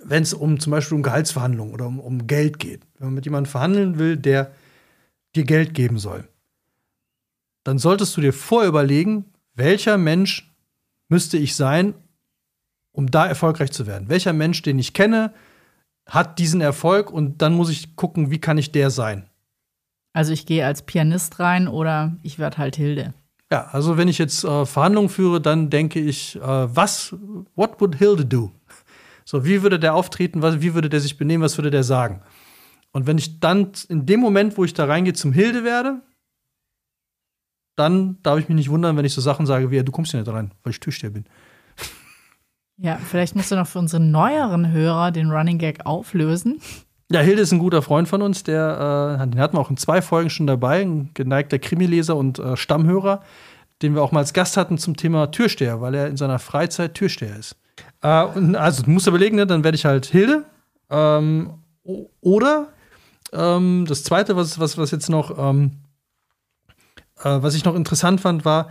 [0.04, 2.82] wenn es um zum Beispiel um Gehaltsverhandlungen oder um, um Geld geht.
[2.98, 4.52] Wenn man mit jemandem verhandeln will, der
[5.34, 6.28] dir Geld geben soll,
[7.64, 9.24] dann solltest du dir vorher überlegen,
[9.54, 10.52] welcher Mensch
[11.08, 11.94] müsste ich sein,
[12.92, 14.08] um da erfolgreich zu werden.
[14.08, 15.32] Welcher Mensch, den ich kenne,
[16.06, 19.28] hat diesen Erfolg und dann muss ich gucken, wie kann ich der sein.
[20.12, 23.14] Also ich gehe als Pianist rein oder ich werde halt Hilde.
[23.50, 27.14] Ja, also wenn ich jetzt äh, Verhandlungen führe, dann denke ich, äh, was,
[27.54, 28.52] what would Hilde do?
[29.24, 32.22] So, wie würde der auftreten, was, wie würde der sich benehmen, was würde der sagen?
[32.92, 36.00] Und wenn ich dann in dem Moment, wo ich da reingehe, zum Hilde werde,
[37.76, 40.12] dann darf ich mich nicht wundern, wenn ich so Sachen sage wie, ja, du kommst
[40.12, 41.24] hier nicht rein, weil ich Türsteher bin.
[42.76, 46.60] Ja, vielleicht musst du noch für unsere neueren Hörer den Running Gag auflösen.
[47.10, 49.76] Ja, Hilde ist ein guter Freund von uns, der, äh, den hatten wir auch in
[49.76, 53.22] zwei Folgen schon dabei, ein geneigter Krimileser und äh, Stammhörer,
[53.82, 56.94] den wir auch mal als Gast hatten zum Thema Türsteher, weil er in seiner Freizeit
[56.94, 57.56] Türsteher ist.
[58.04, 60.44] Äh, also, du musst überlegen, ne, dann werde ich halt Hilde.
[60.90, 61.54] Ähm,
[62.20, 62.68] oder
[63.32, 65.78] ähm, das zweite, was, was, was jetzt noch, ähm,
[67.18, 68.68] äh, was ich noch interessant fand, war,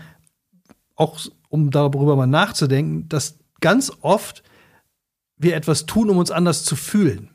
[0.96, 1.20] auch
[1.50, 4.44] um darüber mal nachzudenken, dass ganz oft
[5.38, 7.30] wir etwas tun, um uns anders zu fühlen.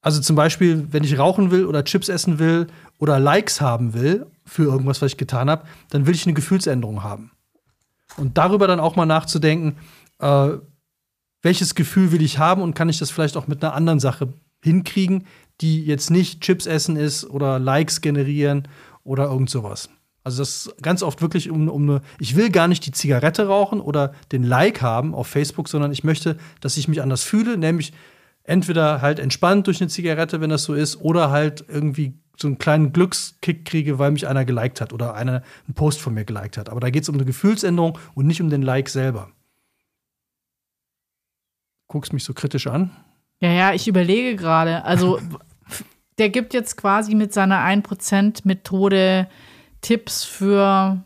[0.00, 2.66] Also zum Beispiel, wenn ich rauchen will oder Chips essen will
[2.98, 7.04] oder Likes haben will für irgendwas, was ich getan habe, dann will ich eine Gefühlsänderung
[7.04, 7.30] haben.
[8.16, 9.76] Und darüber dann auch mal nachzudenken,
[10.18, 10.50] äh,
[11.42, 14.32] welches Gefühl will ich haben und kann ich das vielleicht auch mit einer anderen Sache
[14.62, 15.26] hinkriegen,
[15.60, 18.68] die jetzt nicht Chips essen ist oder Likes generieren
[19.04, 19.88] oder irgend sowas.
[20.24, 23.46] Also das ist ganz oft wirklich um, um eine, ich will gar nicht die Zigarette
[23.48, 27.58] rauchen oder den Like haben auf Facebook, sondern ich möchte, dass ich mich anders fühle,
[27.58, 27.92] nämlich
[28.44, 32.58] entweder halt entspannt durch eine Zigarette, wenn das so ist, oder halt irgendwie so einen
[32.58, 36.58] kleinen Glückskick kriege, weil mich einer geliked hat oder einer einen Post von mir geliked
[36.58, 36.68] hat.
[36.68, 39.30] Aber da geht es um eine Gefühlsänderung und nicht um den Like selber.
[41.88, 42.90] Guckst mich so kritisch an.
[43.40, 44.84] Ja, ja, ich überlege gerade.
[44.84, 45.20] Also,
[46.18, 49.28] der gibt jetzt quasi mit seiner 1%-Methode
[49.80, 51.02] Tipps für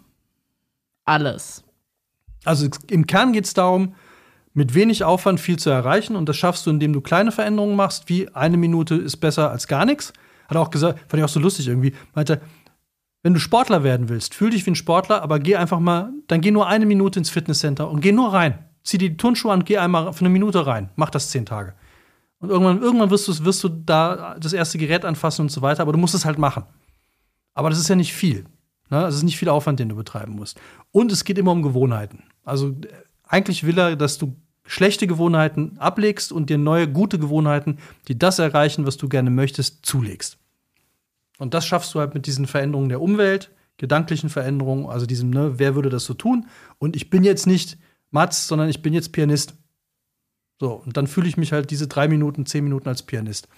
[1.04, 1.64] alles.
[2.44, 3.94] Also im Kern geht es darum,
[4.52, 6.16] mit wenig Aufwand viel zu erreichen.
[6.16, 9.66] Und das schaffst du, indem du kleine Veränderungen machst, wie eine Minute ist besser als
[9.66, 10.12] gar nichts.
[10.48, 11.92] Hat er auch gesagt, fand ich auch so lustig irgendwie.
[12.14, 12.40] Meinte,
[13.22, 16.40] wenn du Sportler werden willst, fühl dich wie ein Sportler, aber geh einfach mal, dann
[16.40, 18.58] geh nur eine Minute ins Fitnesscenter und geh nur rein.
[18.84, 20.90] Zieh dir die Turnschuhe an, geh einmal für eine Minute rein.
[20.94, 21.74] Mach das zehn Tage.
[22.38, 25.82] Und irgendwann, irgendwann wirst, du, wirst du da das erste Gerät anfassen und so weiter,
[25.82, 26.64] aber du musst es halt machen.
[27.54, 28.44] Aber das ist ja nicht viel.
[28.90, 29.04] Ne?
[29.06, 30.60] Es ist nicht viel Aufwand, den du betreiben musst.
[30.92, 32.24] Und es geht immer um Gewohnheiten.
[32.44, 32.88] Also äh,
[33.26, 34.36] eigentlich will er, dass du
[34.66, 39.86] schlechte Gewohnheiten ablegst und dir neue, gute Gewohnheiten, die das erreichen, was du gerne möchtest,
[39.86, 40.38] zulegst.
[41.38, 45.58] Und das schaffst du halt mit diesen Veränderungen der Umwelt, gedanklichen Veränderungen, also diesem, ne,
[45.58, 46.46] wer würde das so tun?
[46.78, 47.78] Und ich bin jetzt nicht
[48.10, 49.54] Mats, sondern ich bin jetzt Pianist.
[50.58, 53.48] So, und dann fühle ich mich halt diese drei Minuten, zehn Minuten als Pianist.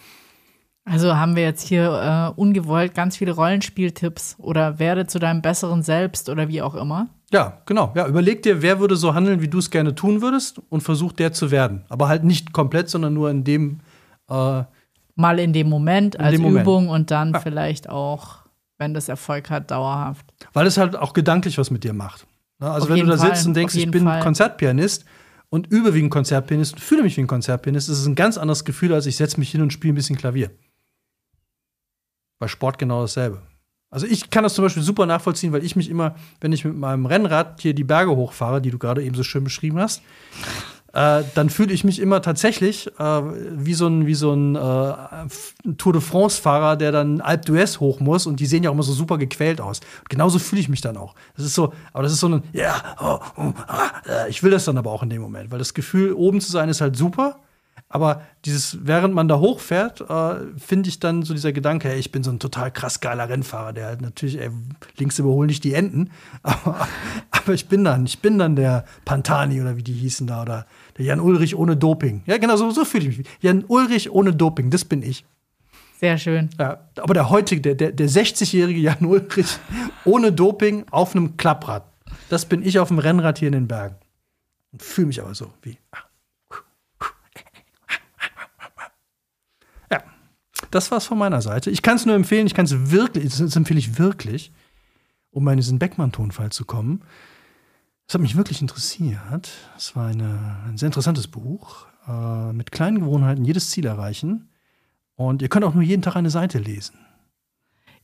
[0.90, 5.82] Also haben wir jetzt hier äh, ungewollt ganz viele Rollenspieltipps oder werde zu deinem besseren
[5.82, 7.08] Selbst oder wie auch immer.
[7.32, 7.92] Ja, genau.
[7.94, 11.12] Ja, überleg dir, wer würde so handeln, wie du es gerne tun würdest und versuch
[11.12, 11.84] der zu werden.
[11.90, 13.80] Aber halt nicht komplett, sondern nur in dem
[14.30, 14.62] äh,
[15.14, 16.62] Mal in dem Moment In als dem Moment.
[16.62, 17.40] Übung und dann Ja.
[17.40, 18.36] vielleicht auch,
[18.78, 20.24] wenn das Erfolg hat, dauerhaft.
[20.52, 22.24] weil es halt auch gedanklich was mit dir macht.
[22.60, 22.70] Ne?
[22.70, 24.20] Also Auf wenn du da Fall, sitzt und denkst, ich bin Fall.
[24.20, 25.04] Konzertpianist
[25.50, 28.38] und übe wie ein Konzertpianist und fühle mich wie ein Konzertpianist, ist es ein ganz
[28.38, 30.50] anderes Gefühl, als ich setze mich hin und spiele ein bisschen Klavier.
[32.38, 33.42] Bei Sport genau dasselbe.
[33.90, 36.76] Also ich kann das zum Beispiel super nachvollziehen, weil ich mich immer, wenn ich mit
[36.76, 40.02] meinem Rennrad hier die Berge hochfahre, die du gerade eben so schön beschrieben hast,
[40.92, 45.72] äh, dann fühle ich mich immer tatsächlich äh, wie so ein, wie so ein äh,
[45.76, 48.82] Tour de France-Fahrer, der dann Alpe d'Huez hoch muss und die sehen ja auch immer
[48.82, 49.80] so super gequält aus.
[50.00, 51.14] Und genauso fühle ich mich dann auch.
[51.36, 54.50] Das ist so, aber das ist so ein, ja, oh, oh, ah, äh, ich will
[54.50, 56.96] das dann aber auch in dem Moment, weil das Gefühl, oben zu sein, ist halt
[56.96, 57.38] super.
[57.90, 62.12] Aber dieses, während man da hochfährt, äh, finde ich dann so dieser Gedanke, hey, ich
[62.12, 64.50] bin so ein total krass geiler Rennfahrer, der halt natürlich, ey,
[64.98, 66.10] links überholen nicht die Enten,
[66.42, 66.86] aber,
[67.30, 70.66] aber ich bin dann, ich bin dann der Pantani oder wie die hießen da oder
[70.98, 72.22] der Jan Ulrich ohne Doping.
[72.26, 73.26] Ja, genau, so, so fühle ich mich.
[73.40, 75.24] Jan Ulrich ohne Doping, das bin ich.
[75.98, 76.50] Sehr schön.
[76.58, 79.58] Ja, aber der heutige, der, der, der 60-jährige Jan Ulrich
[80.04, 81.84] ohne Doping auf einem Klapprad,
[82.28, 83.96] das bin ich auf dem Rennrad hier in den Bergen.
[84.72, 85.78] Und fühle mich aber so wie.
[85.94, 86.00] Ja,
[90.70, 91.70] das war's von meiner Seite.
[91.70, 94.52] Ich kann es nur empfehlen, ich kann es wirklich, das empfehle ich wirklich,
[95.30, 97.02] um mal in diesen Beckmann-Tonfall zu kommen.
[98.06, 99.50] Das hat mich wirklich interessiert.
[99.76, 101.86] Es war eine, ein sehr interessantes Buch.
[102.08, 104.48] Äh, mit kleinen Gewohnheiten jedes Ziel erreichen.
[105.16, 106.98] Und ihr könnt auch nur jeden Tag eine Seite lesen.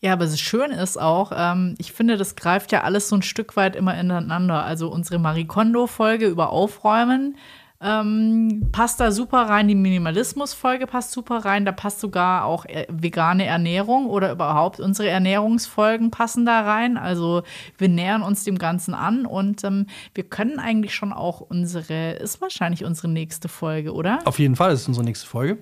[0.00, 3.22] Ja, aber das Schöne ist auch, ähm, ich finde, das greift ja alles so ein
[3.22, 4.64] Stück weit immer ineinander.
[4.64, 7.36] Also unsere Marie Kondo-Folge über Aufräumen
[7.80, 9.68] ähm, passt da super rein.
[9.68, 11.64] Die Minimalismus-Folge passt super rein.
[11.64, 16.96] Da passt sogar auch äh, vegane Ernährung oder überhaupt unsere Ernährungsfolgen passen da rein.
[16.96, 17.42] Also
[17.76, 22.40] wir nähern uns dem Ganzen an und ähm, wir können eigentlich schon auch unsere, ist
[22.40, 24.20] wahrscheinlich unsere nächste Folge, oder?
[24.24, 25.58] Auf jeden Fall, ist unsere nächste Folge.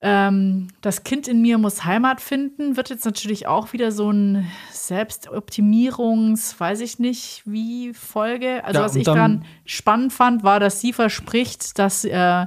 [0.00, 4.46] Ähm, das Kind in mir muss Heimat finden, wird jetzt natürlich auch wieder so ein
[4.70, 8.64] Selbstoptimierungs, weiß ich nicht, wie Folge.
[8.64, 12.46] Also, Ja, was ich dann- dann spannend fand, war, dass sie verspricht, dass, äh,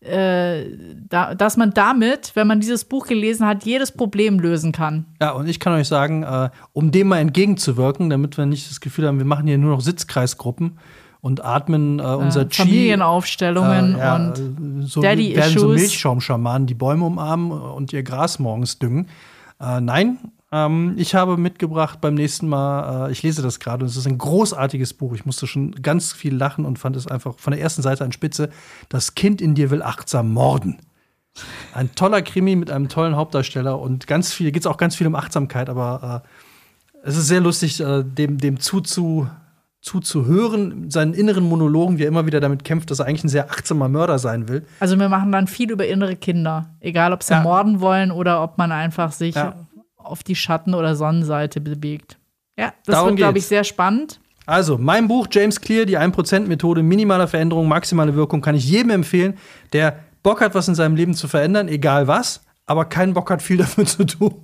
[0.00, 0.64] äh,
[1.08, 5.06] da, dass man damit, wenn man dieses Buch gelesen hat, jedes Problem lösen kann.
[5.20, 8.80] Ja, und ich kann euch sagen, äh, um dem mal entgegenzuwirken, damit wir nicht das
[8.80, 10.78] Gefühl haben, wir machen hier nur noch Sitzkreisgruppen
[11.28, 12.62] und atmen äh, unser äh, Chi.
[12.62, 15.80] Familienaufstellungen äh, ja, und äh, so Daddy werden so Issues.
[15.80, 19.08] Milchschaumschamanen die Bäume umarmen und ihr Gras morgens düngen.
[19.60, 20.18] Äh, nein,
[20.50, 24.06] ähm, ich habe mitgebracht beim nächsten Mal, äh, ich lese das gerade und es ist
[24.06, 25.12] ein großartiges Buch.
[25.14, 28.12] Ich musste schon ganz viel lachen und fand es einfach von der ersten Seite an
[28.12, 28.48] Spitze.
[28.88, 30.78] Das Kind in dir will achtsam morden.
[31.74, 35.06] Ein toller Krimi mit einem tollen Hauptdarsteller und ganz viel, geht es auch ganz viel
[35.06, 39.28] um Achtsamkeit, aber äh, es ist sehr lustig, äh, dem, dem zuzu,
[39.88, 43.50] zuzuhören, seinen inneren Monologen, wie er immer wieder damit kämpft, dass er eigentlich ein sehr
[43.50, 44.64] achtsamer Mörder sein will.
[44.80, 46.70] also wir machen dann viel über innere Kinder.
[46.80, 47.42] Egal, ob sie Ja.
[47.42, 49.54] morden wollen oder ob man einfach sich Ja.
[49.96, 52.18] auf die Schatten- oder Sonnenseite bewegt.
[52.58, 54.20] Ja, das Darum wird, glaube ich, sehr spannend.
[54.46, 59.34] Also, mein Buch James Clear, die 1%-Methode, minimale Veränderung, maximale Wirkung, kann ich jedem empfehlen,
[59.72, 63.42] der Bock hat, was in seinem Leben zu verändern, egal was, aber keinen Bock hat,
[63.42, 64.34] viel dafür zu tun.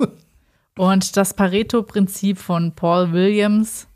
[0.76, 3.86] Und das Pareto-Prinzip von Paul Williams,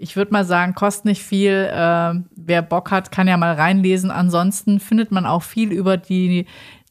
[0.00, 1.70] ich würde mal sagen, kostet nicht viel.
[1.70, 4.10] Äh, wer Bock hat, kann ja mal reinlesen.
[4.10, 6.46] Ansonsten findet man auch viel über die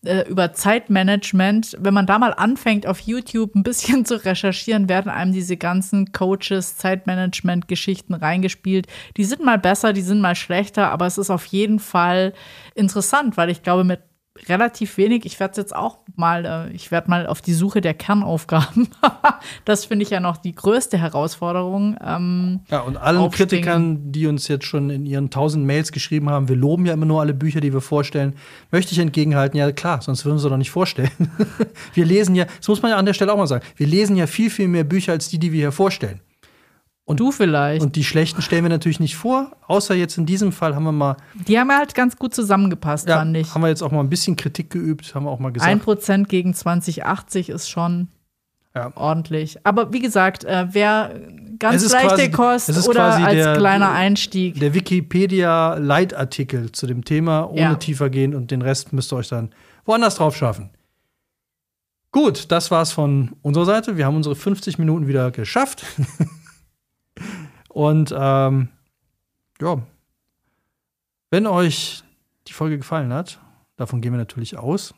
[0.05, 1.75] äh, über Zeitmanagement.
[1.79, 6.11] Wenn man da mal anfängt, auf YouTube ein bisschen zu recherchieren, werden einem diese ganzen
[6.11, 8.87] Coaches, Zeitmanagement-Geschichten reingespielt.
[9.17, 12.33] Die sind mal besser, die sind mal schlechter, aber es ist auf jeden Fall
[12.75, 13.99] interessant, weil ich glaube, mit
[14.47, 15.25] relativ wenig.
[15.25, 18.87] Ich werde jetzt auch mal, äh, ich werde mal auf die Suche der Kernaufgaben.
[19.65, 21.97] das finde ich ja noch die größte Herausforderung.
[22.01, 23.49] Ähm, Ja, und allen Aufspringen.
[23.49, 27.05] Kritikern, die uns jetzt schon in ihren tausend Mails geschrieben haben, wir loben ja immer
[27.05, 28.35] nur alle Bücher, die wir vorstellen,
[28.71, 31.11] möchte ich entgegenhalten, ja klar, sonst würden wir sie doch nicht vorstellen.
[31.93, 34.15] wir lesen ja, das muss man ja an der Stelle auch mal sagen, wir lesen
[34.15, 36.21] ja viel, viel mehr Bücher als die, die wir hier vorstellen.
[37.17, 37.81] Du vielleicht.
[37.81, 40.91] Und die schlechten stellen wir natürlich nicht vor, außer jetzt in diesem Fall haben wir
[40.91, 41.15] mal,
[41.47, 43.53] die haben halt ganz gut zusammengepasst, ja, fand ich.
[43.53, 45.71] haben wir jetzt auch mal ein bisschen Kritik geübt, haben wir auch mal gesagt.
[45.71, 48.09] Ein Prozent gegen 2080 ist schon
[48.75, 48.91] Ja.
[48.95, 49.57] ordentlich.
[49.65, 51.11] Aber wie gesagt, äh, wer
[51.57, 54.59] ganz leichte Kost oder als der- kleiner Einstieg.
[54.59, 57.75] Der Wikipedia-Leitartikel zu dem Thema, ohne Ja.
[57.75, 59.49] tiefer gehen und den Rest müsst ihr euch dann
[59.85, 60.69] woanders drauf schaffen.
[62.11, 63.97] Gut, das war's von unserer Seite.
[63.97, 65.83] Wir haben unsere 50 Minuten wieder geschafft.
[67.79, 68.67] und ähm,
[69.61, 69.77] ja,
[71.29, 72.03] wenn euch
[72.49, 73.39] die Folge gefallen hat,
[73.77, 74.93] davon gehen wir natürlich aus,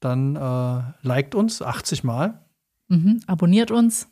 [0.00, 2.40] dann äh, liked uns 80 Mal.
[2.88, 3.20] Mhm.
[3.28, 4.08] Abonniert uns.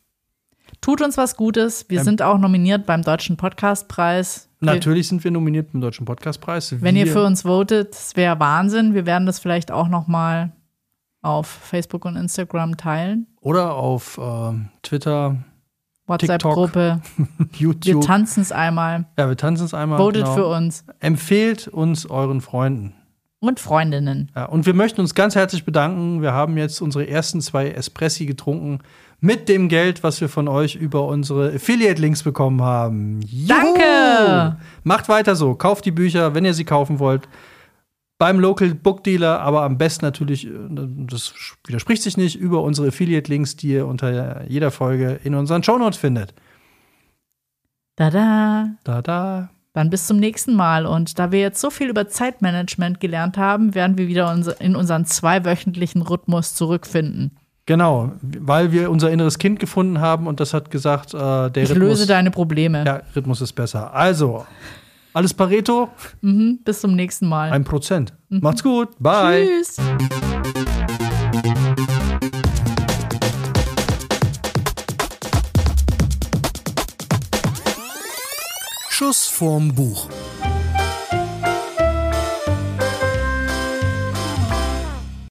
[0.80, 1.86] Tut uns was Gutes.
[1.88, 2.04] Wir Ähm.
[2.04, 4.48] sind auch nominiert beim Deutschen Podcastpreis.
[4.60, 6.80] Natürlich sind wir nominiert beim Deutschen Podcastpreis.
[6.80, 8.94] Wenn ihr für uns votet, das wäre Wahnsinn.
[8.94, 10.52] Wir werden das vielleicht auch noch mal
[11.22, 13.26] auf Facebook und Instagram teilen.
[13.40, 15.42] Oder auf ähm, Twitter,
[16.12, 17.00] WhatsApp-Gruppe.
[17.38, 18.04] Wir YouTube.
[18.04, 19.06] tanzen es einmal.
[19.18, 19.98] ja, wir tanzen es einmal.
[19.98, 20.34] Votet genau.
[20.34, 22.94] für uns Empfehlt uns euren Freunden.
[23.40, 24.30] und Freundinnen.
[24.36, 26.22] Ja, und wir möchten uns ganz herzlich bedanken.
[26.22, 28.78] Wir haben jetzt unsere ersten zwei Espressi getrunken
[29.20, 33.20] mit dem Geld, was wir von euch über unsere Affiliate-Links bekommen haben.
[33.22, 33.48] Juhu!
[33.48, 34.56] Danke!
[34.84, 35.54] Macht weiter so.
[35.54, 37.28] Kauft die Bücher, wenn ihr sie kaufen wollt.
[38.22, 41.34] Beim Local Book Dealer, aber am besten natürlich, äh, das
[41.66, 46.32] widerspricht sich nicht, über unsere Affiliate-Links, die ihr unter jeder Folge in unseren Shownotes findet.
[47.96, 48.68] Da-da.
[48.84, 49.50] Da, da.
[49.72, 50.86] Dann bis zum nächsten Mal.
[50.86, 55.04] Und da wir jetzt so viel über Zeitmanagement gelernt haben, werden wir wieder in unseren
[55.04, 57.36] zweiwöchentlichen Rhythmus zurückfinden.
[57.66, 61.18] Genau, weil wir unser inneres Kind gefunden haben und das hat gesagt, äh,
[61.50, 62.84] der Ich Rhythmus, löse deine Probleme.
[62.86, 63.92] ja, Rhythmus ist besser.
[63.92, 64.46] Also,
[65.12, 65.90] alles Pareto,
[66.20, 67.50] Mhm, bis zum nächsten Mal.
[67.52, 68.14] ein Prozent.
[68.28, 69.46] Macht's gut, bye.
[69.46, 69.76] Tschüss.
[78.88, 80.08] Schuss vorm Buch.